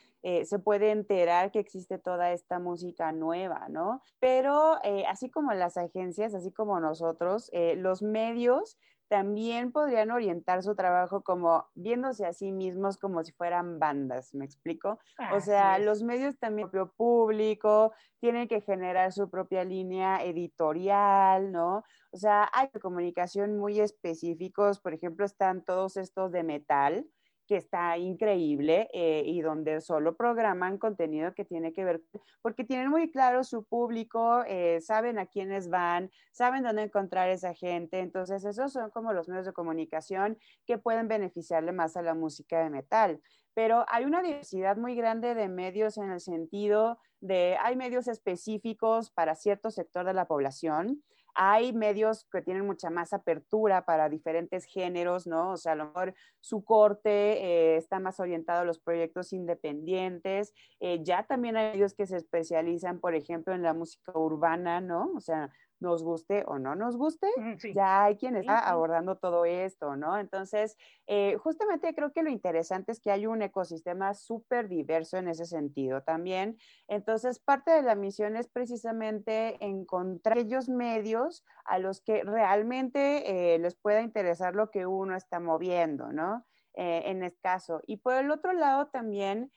[0.44, 4.02] se puede enterar que existe toda esta música nueva, ¿no?
[4.20, 4.74] Pero
[5.08, 8.78] así como las agencias, así como nosotros, los medios
[9.08, 14.46] también podrían orientar su trabajo como viéndose a sí mismos como si fueran bandas, ¿me
[14.46, 15.00] explico?
[15.34, 21.84] o sea, los medios también, propio público, tienen que generar su propia línea editorial, ¿no?
[22.12, 27.06] O sea, hay comunicación muy específicos, por ejemplo, están todos estos de metal,
[27.48, 32.02] que está increíble eh, y donde solo programan contenido que tiene que ver,
[32.42, 37.54] porque tienen muy claro su público, eh, saben a quiénes van, saben dónde encontrar esa
[37.54, 38.00] gente.
[38.00, 42.60] Entonces, esos son como los medios de comunicación que pueden beneficiarle más a la música
[42.60, 43.22] de metal.
[43.54, 49.10] Pero hay una diversidad muy grande de medios en el sentido de, hay medios específicos
[49.10, 51.02] para cierto sector de la población
[51.40, 55.52] hay medios que tienen mucha más apertura para diferentes géneros, ¿no?
[55.52, 60.52] O sea, a lo mejor su corte eh, está más orientado a los proyectos independientes.
[60.80, 65.12] Eh, ya también hay medios que se especializan, por ejemplo, en la música urbana, ¿no?
[65.16, 67.28] O sea, nos guste o no nos guste,
[67.74, 70.18] ya hay quien está abordando todo esto, ¿no?
[70.18, 70.76] Entonces,
[71.06, 75.46] eh, justamente creo que lo interesante es que hay un ecosistema súper diverso en ese
[75.46, 76.58] sentido también.
[76.88, 83.60] Entonces, parte de la misión es precisamente encontrar aquellos medios a los que realmente eh,
[83.60, 86.46] les pueda interesar lo que uno está moviendo, ¿no?
[86.74, 87.82] Eh, en este caso.
[87.88, 89.52] Y por el otro lado también,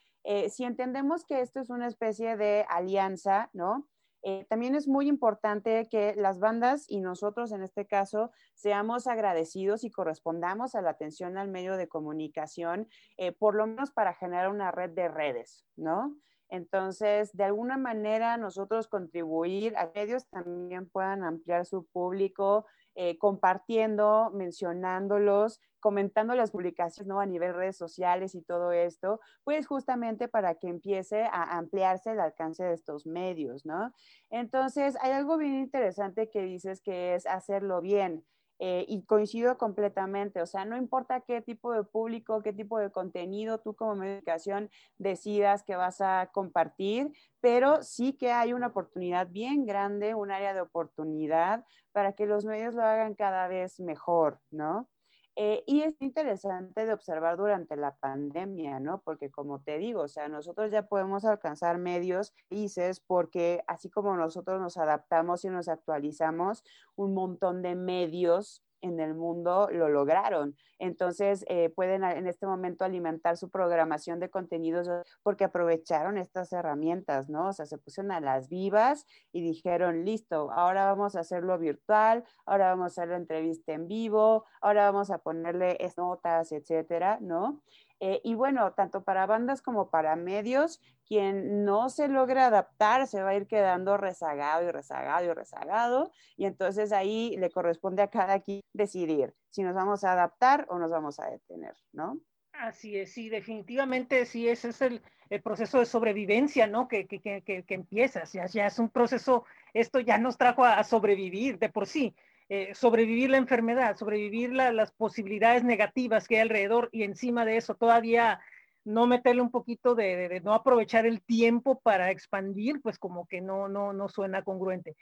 [0.50, 3.89] si entendemos que esto es una especie de alianza, ¿no?
[4.22, 9.84] Eh, también es muy importante que las bandas y nosotros en este caso seamos agradecidos
[9.84, 14.48] y correspondamos a la atención al medio de comunicación, eh, por lo menos para generar
[14.50, 16.16] una red de redes, ¿no?
[16.50, 22.66] Entonces, de alguna manera nosotros contribuir a medios también puedan ampliar su público,
[23.02, 27.18] eh, compartiendo, mencionándolos, comentando las publicaciones ¿no?
[27.18, 32.20] a nivel redes sociales y todo esto, pues justamente para que empiece a ampliarse el
[32.20, 33.94] alcance de estos medios, ¿no?
[34.28, 38.22] Entonces, hay algo bien interesante que dices que es hacerlo bien.
[38.62, 42.90] Eh, y coincido completamente, o sea, no importa qué tipo de público, qué tipo de
[42.90, 49.28] contenido tú como medicación decidas que vas a compartir, pero sí que hay una oportunidad
[49.28, 54.40] bien grande, un área de oportunidad para que los medios lo hagan cada vez mejor,
[54.50, 54.90] ¿no?
[55.36, 59.00] Eh, y es interesante de observar durante la pandemia, ¿no?
[59.02, 64.16] Porque como te digo, o sea, nosotros ya podemos alcanzar medios países porque así como
[64.16, 66.64] nosotros nos adaptamos y nos actualizamos,
[66.96, 70.56] un montón de medios en el mundo lo lograron.
[70.80, 74.88] Entonces, eh, pueden en este momento alimentar su programación de contenidos
[75.22, 77.48] porque aprovecharon estas herramientas, ¿no?
[77.48, 82.24] O sea, se pusieron a las vivas y dijeron, listo, ahora vamos a hacerlo virtual,
[82.46, 87.62] ahora vamos a hacer la entrevista en vivo, ahora vamos a ponerle notas, etcétera, ¿no?
[88.00, 93.22] Eh, y bueno, tanto para bandas como para medios, quien no se logra adaptar se
[93.22, 96.10] va a ir quedando rezagado y rezagado y rezagado.
[96.36, 100.78] Y entonces ahí le corresponde a cada quien decidir si nos vamos a adaptar o
[100.78, 102.18] nos vamos a detener, ¿no?
[102.52, 106.88] Así es, sí, definitivamente sí, ese es el, el proceso de sobrevivencia, ¿no?
[106.88, 111.68] Que, que, que, que ya, es un proceso, esto ya nos trajo a, sobrevivir de
[111.68, 112.14] por sí,
[112.48, 117.56] eh, sobrevivir la enfermedad, sobrevivir la, las posibilidades negativas que hay alrededor y encima de
[117.56, 118.40] eso todavía
[118.84, 123.26] no meterle un poquito de, de, de, no aprovechar el tiempo para expandir, pues como
[123.26, 124.96] que no, no, no suena congruente.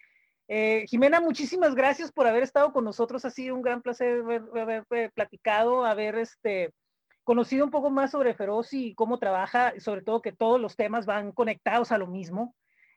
[0.49, 3.25] Eh, Jimena, muchísimas gracias por haber estado con nosotros.
[3.25, 6.73] Ha sido un gran placer haber, haber platicado, haber este,
[7.23, 11.05] conocido un poco más sobre Feroz y cómo trabaja, sobre todo que todos los temas
[11.05, 12.55] van conectados a lo mismo.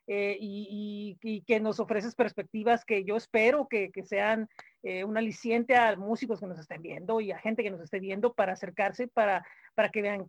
[0.07, 4.49] Eh, y, y, y, que nos ofreces perspectivas que yo espero que, que sean
[4.81, 7.99] eh, un aliciente a músicos que nos estén viendo y a gente que nos esté
[7.99, 9.45] viendo para acercarse, para,
[9.75, 10.27] para que vean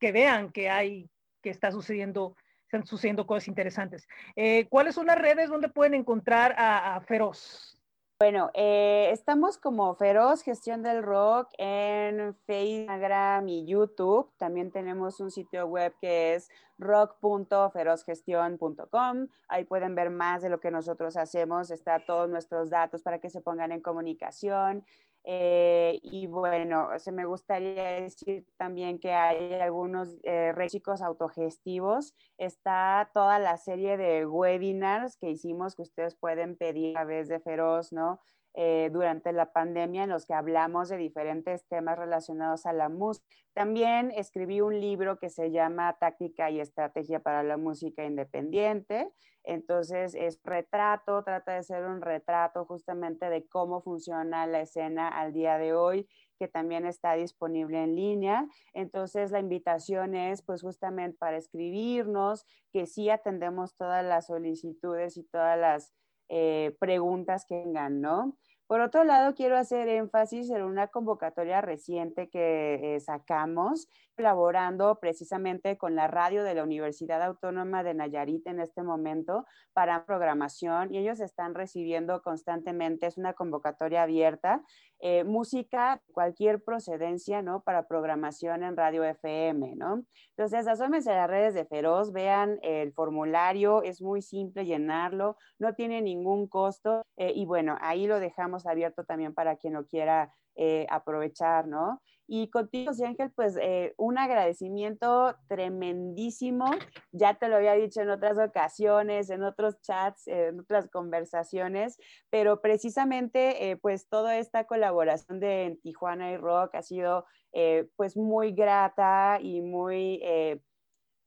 [0.00, 1.08] que vean que hay,
[1.42, 2.36] que está sucediendo,
[2.74, 4.06] están sucediendo cosas interesantes.
[4.36, 7.78] Eh, ¿Cuáles son las redes donde pueden encontrar a, Feroz?
[8.18, 14.30] Bueno, eh, estamos como Feroz Gestión del Rock en Facebook, Instagram y YouTube.
[14.38, 16.48] También tenemos un sitio web que es
[16.78, 19.28] rock.ferozgestion.com.
[19.48, 21.70] Ahí pueden ver más de lo que nosotros hacemos.
[21.70, 24.84] Está todos nuestros datos para que se pongan en comunicación.
[25.26, 32.14] Eh, y bueno, se me gustaría decir también que hay algunos eh, chicos autogestivos.
[32.36, 37.40] Está toda la serie de webinars que hicimos que ustedes pueden pedir a través de
[37.40, 38.20] Feroz, ¿no?
[38.56, 43.26] Eh, durante la pandemia en los que hablamos de diferentes temas relacionados a la música.
[43.52, 49.10] También escribí un libro que se llama Táctica y Estrategia para la Música Independiente.
[49.42, 55.32] Entonces es retrato, trata de ser un retrato justamente de cómo funciona la escena al
[55.32, 58.46] día de hoy, que también está disponible en línea.
[58.72, 65.24] Entonces la invitación es pues justamente para escribirnos, que sí atendemos todas las solicitudes y
[65.24, 65.92] todas las
[66.28, 68.38] eh, preguntas que tengan, ¿no?
[68.66, 75.76] Por otro lado, quiero hacer énfasis en una convocatoria reciente que eh, sacamos, colaborando precisamente
[75.76, 80.98] con la radio de la Universidad Autónoma de Nayarit en este momento para programación y
[80.98, 84.62] ellos están recibiendo constantemente, es una convocatoria abierta,
[85.00, 87.62] eh, música, cualquier procedencia, ¿no?
[87.62, 90.04] Para programación en radio FM, ¿no?
[90.30, 95.74] Entonces, asómense a las redes de Feroz, vean el formulario, es muy simple llenarlo, no
[95.74, 100.32] tiene ningún costo eh, y bueno, ahí lo dejamos abierto también para quien lo quiera
[100.56, 102.00] eh, aprovechar, ¿no?
[102.26, 106.64] Y contigo, Ángel, pues eh, un agradecimiento tremendísimo.
[107.12, 111.98] Ya te lo había dicho en otras ocasiones, en otros chats, en otras conversaciones,
[112.30, 118.16] pero precisamente eh, pues toda esta colaboración de Tijuana y Rock ha sido eh, pues
[118.16, 120.22] muy grata y muy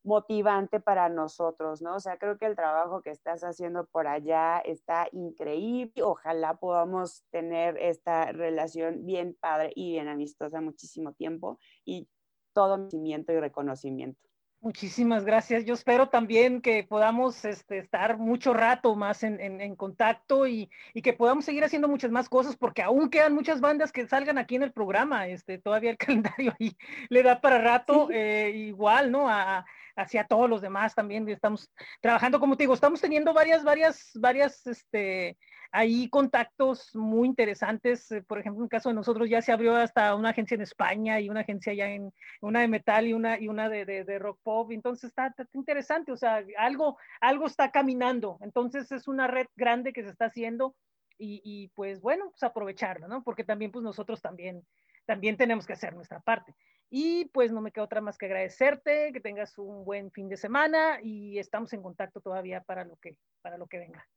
[0.07, 1.95] motivante para nosotros, ¿no?
[1.95, 6.01] O sea, creo que el trabajo que estás haciendo por allá está increíble.
[6.01, 12.07] Ojalá podamos tener esta relación bien padre y bien amistosa muchísimo tiempo y
[12.53, 14.27] todo conocimiento y reconocimiento.
[14.59, 15.65] Muchísimas gracias.
[15.65, 20.69] Yo espero también que podamos este, estar mucho rato más en, en, en contacto y,
[20.95, 24.39] y, que podamos seguir haciendo muchas más cosas porque aún quedan muchas bandas que salgan
[24.39, 25.27] aquí en el programa.
[25.27, 25.97] Este, todavía el
[26.37, 26.75] calendario ahí
[27.09, 28.07] le da para rato.
[28.07, 28.15] Sí.
[28.15, 29.29] Eh, igual, ¿no?
[29.29, 29.65] A,
[29.97, 31.69] hacia todos los demás también estamos
[32.01, 35.37] trabajando, como te digo, estamos teniendo varias, varias, varias, este,
[35.71, 38.11] ahí contactos muy interesantes.
[38.11, 40.61] Eh, por ejemplo, en el caso de nosotros ya se abrió hasta una agencia en
[40.61, 44.19] España y una agencia ya en, una de metal y una, y una de, de,
[44.19, 44.71] rock pop.
[44.71, 48.37] Entonces está, interesante, o sea, algo, algo está caminando.
[48.41, 50.75] Entonces es una red grande que se está haciendo
[51.17, 53.23] y, y pues bueno, pues aprovecharla, ¿no?
[53.23, 54.63] Porque también pues nosotros también,
[55.05, 56.53] también tenemos que hacer nuestra parte.
[56.89, 60.37] Y pues no me queda otra más que agradecerte, que tengas un buen fin de
[60.37, 64.07] semana y estamos en contacto todavía para lo que, para lo que venga.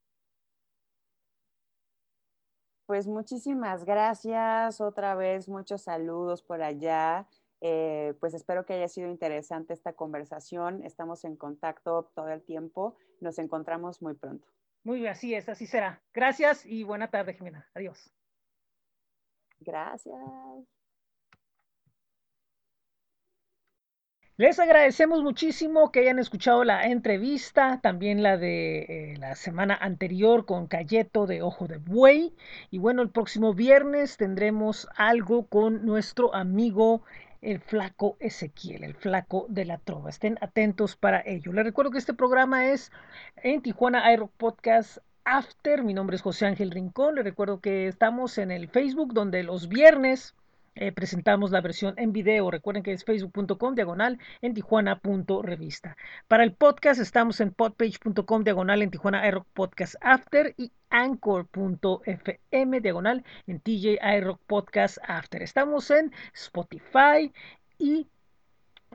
[2.86, 7.26] Pues muchísimas gracias, otra vez muchos saludos por allá.
[7.60, 10.82] Eh, pues espero que haya sido interesante esta conversación.
[10.84, 12.96] Estamos en contacto todo el tiempo.
[13.20, 14.48] Nos encontramos muy pronto.
[14.82, 16.02] Muy bien, así es, así será.
[16.14, 17.68] Gracias y buena tarde, Jimena.
[17.74, 18.10] Adiós.
[19.60, 20.79] Gracias.
[24.41, 28.78] Les agradecemos muchísimo que hayan escuchado la entrevista, también la de
[29.12, 32.32] eh, la semana anterior con Cayeto de Ojo de Buey.
[32.70, 37.03] Y bueno, el próximo viernes tendremos algo con nuestro amigo
[37.43, 40.09] el flaco Ezequiel, el flaco de la trova.
[40.09, 41.53] Estén atentos para ello.
[41.53, 42.91] Les recuerdo que este programa es
[43.43, 45.84] en Tijuana Aero Podcast After.
[45.84, 47.16] Mi nombre es José Ángel Rincón.
[47.16, 50.34] Les recuerdo que estamos en el Facebook donde los viernes
[50.74, 52.50] eh, presentamos la versión en video.
[52.50, 55.96] Recuerden que es facebook.com diagonal en tijuana.revista.
[56.28, 63.60] Para el podcast estamos en podpage.com diagonal en Tijuana Podcast After y anchor.fm diagonal en
[63.60, 63.98] TJ
[64.46, 65.42] Podcast After.
[65.42, 67.32] Estamos en Spotify
[67.78, 68.06] y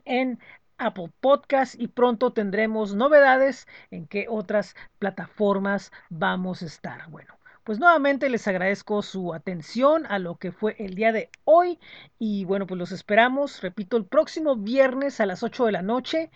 [0.06, 0.40] en
[0.78, 7.10] Apple Podcast y pronto tendremos novedades en qué otras plataformas vamos a estar.
[7.10, 11.80] Bueno, pues nuevamente les agradezco su atención a lo que fue el día de hoy
[12.20, 16.30] y bueno, pues los esperamos, repito, el próximo viernes a las 8 de la noche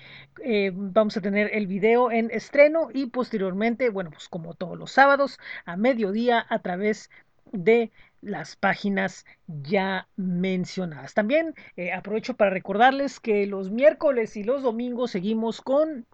[0.44, 4.92] eh, vamos a tener el video en estreno y posteriormente, bueno, pues como todos los
[4.92, 7.12] sábados a mediodía a través
[7.52, 11.14] de las páginas ya mencionadas.
[11.14, 16.08] También eh, aprovecho para recordarles que los miércoles y los domingos seguimos con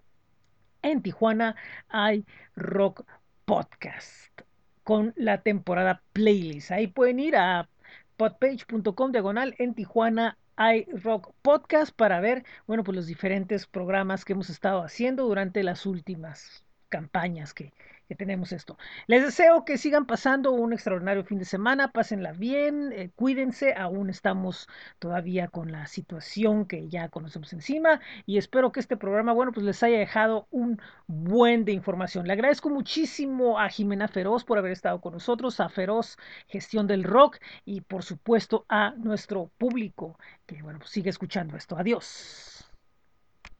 [0.82, 1.56] en Tijuana
[1.88, 3.06] hay Rock
[3.46, 4.45] Podcast
[4.86, 6.70] con la temporada playlist.
[6.70, 7.68] Ahí pueden ir a
[8.16, 14.48] podpage.com diagonal en Tijuana iRock Podcast para ver, bueno, pues los diferentes programas que hemos
[14.48, 17.72] estado haciendo durante las últimas campañas que,
[18.08, 18.78] que tenemos esto.
[19.06, 24.10] Les deseo que sigan pasando un extraordinario fin de semana, pásenla bien, eh, cuídense, aún
[24.10, 29.52] estamos todavía con la situación que ya conocemos encima y espero que este programa, bueno,
[29.52, 32.26] pues les haya dejado un buen de información.
[32.26, 37.04] Le agradezco muchísimo a Jimena Feroz por haber estado con nosotros, a Feroz Gestión del
[37.04, 41.76] Rock y por supuesto a nuestro público que, bueno, pues sigue escuchando esto.
[41.76, 42.55] Adiós.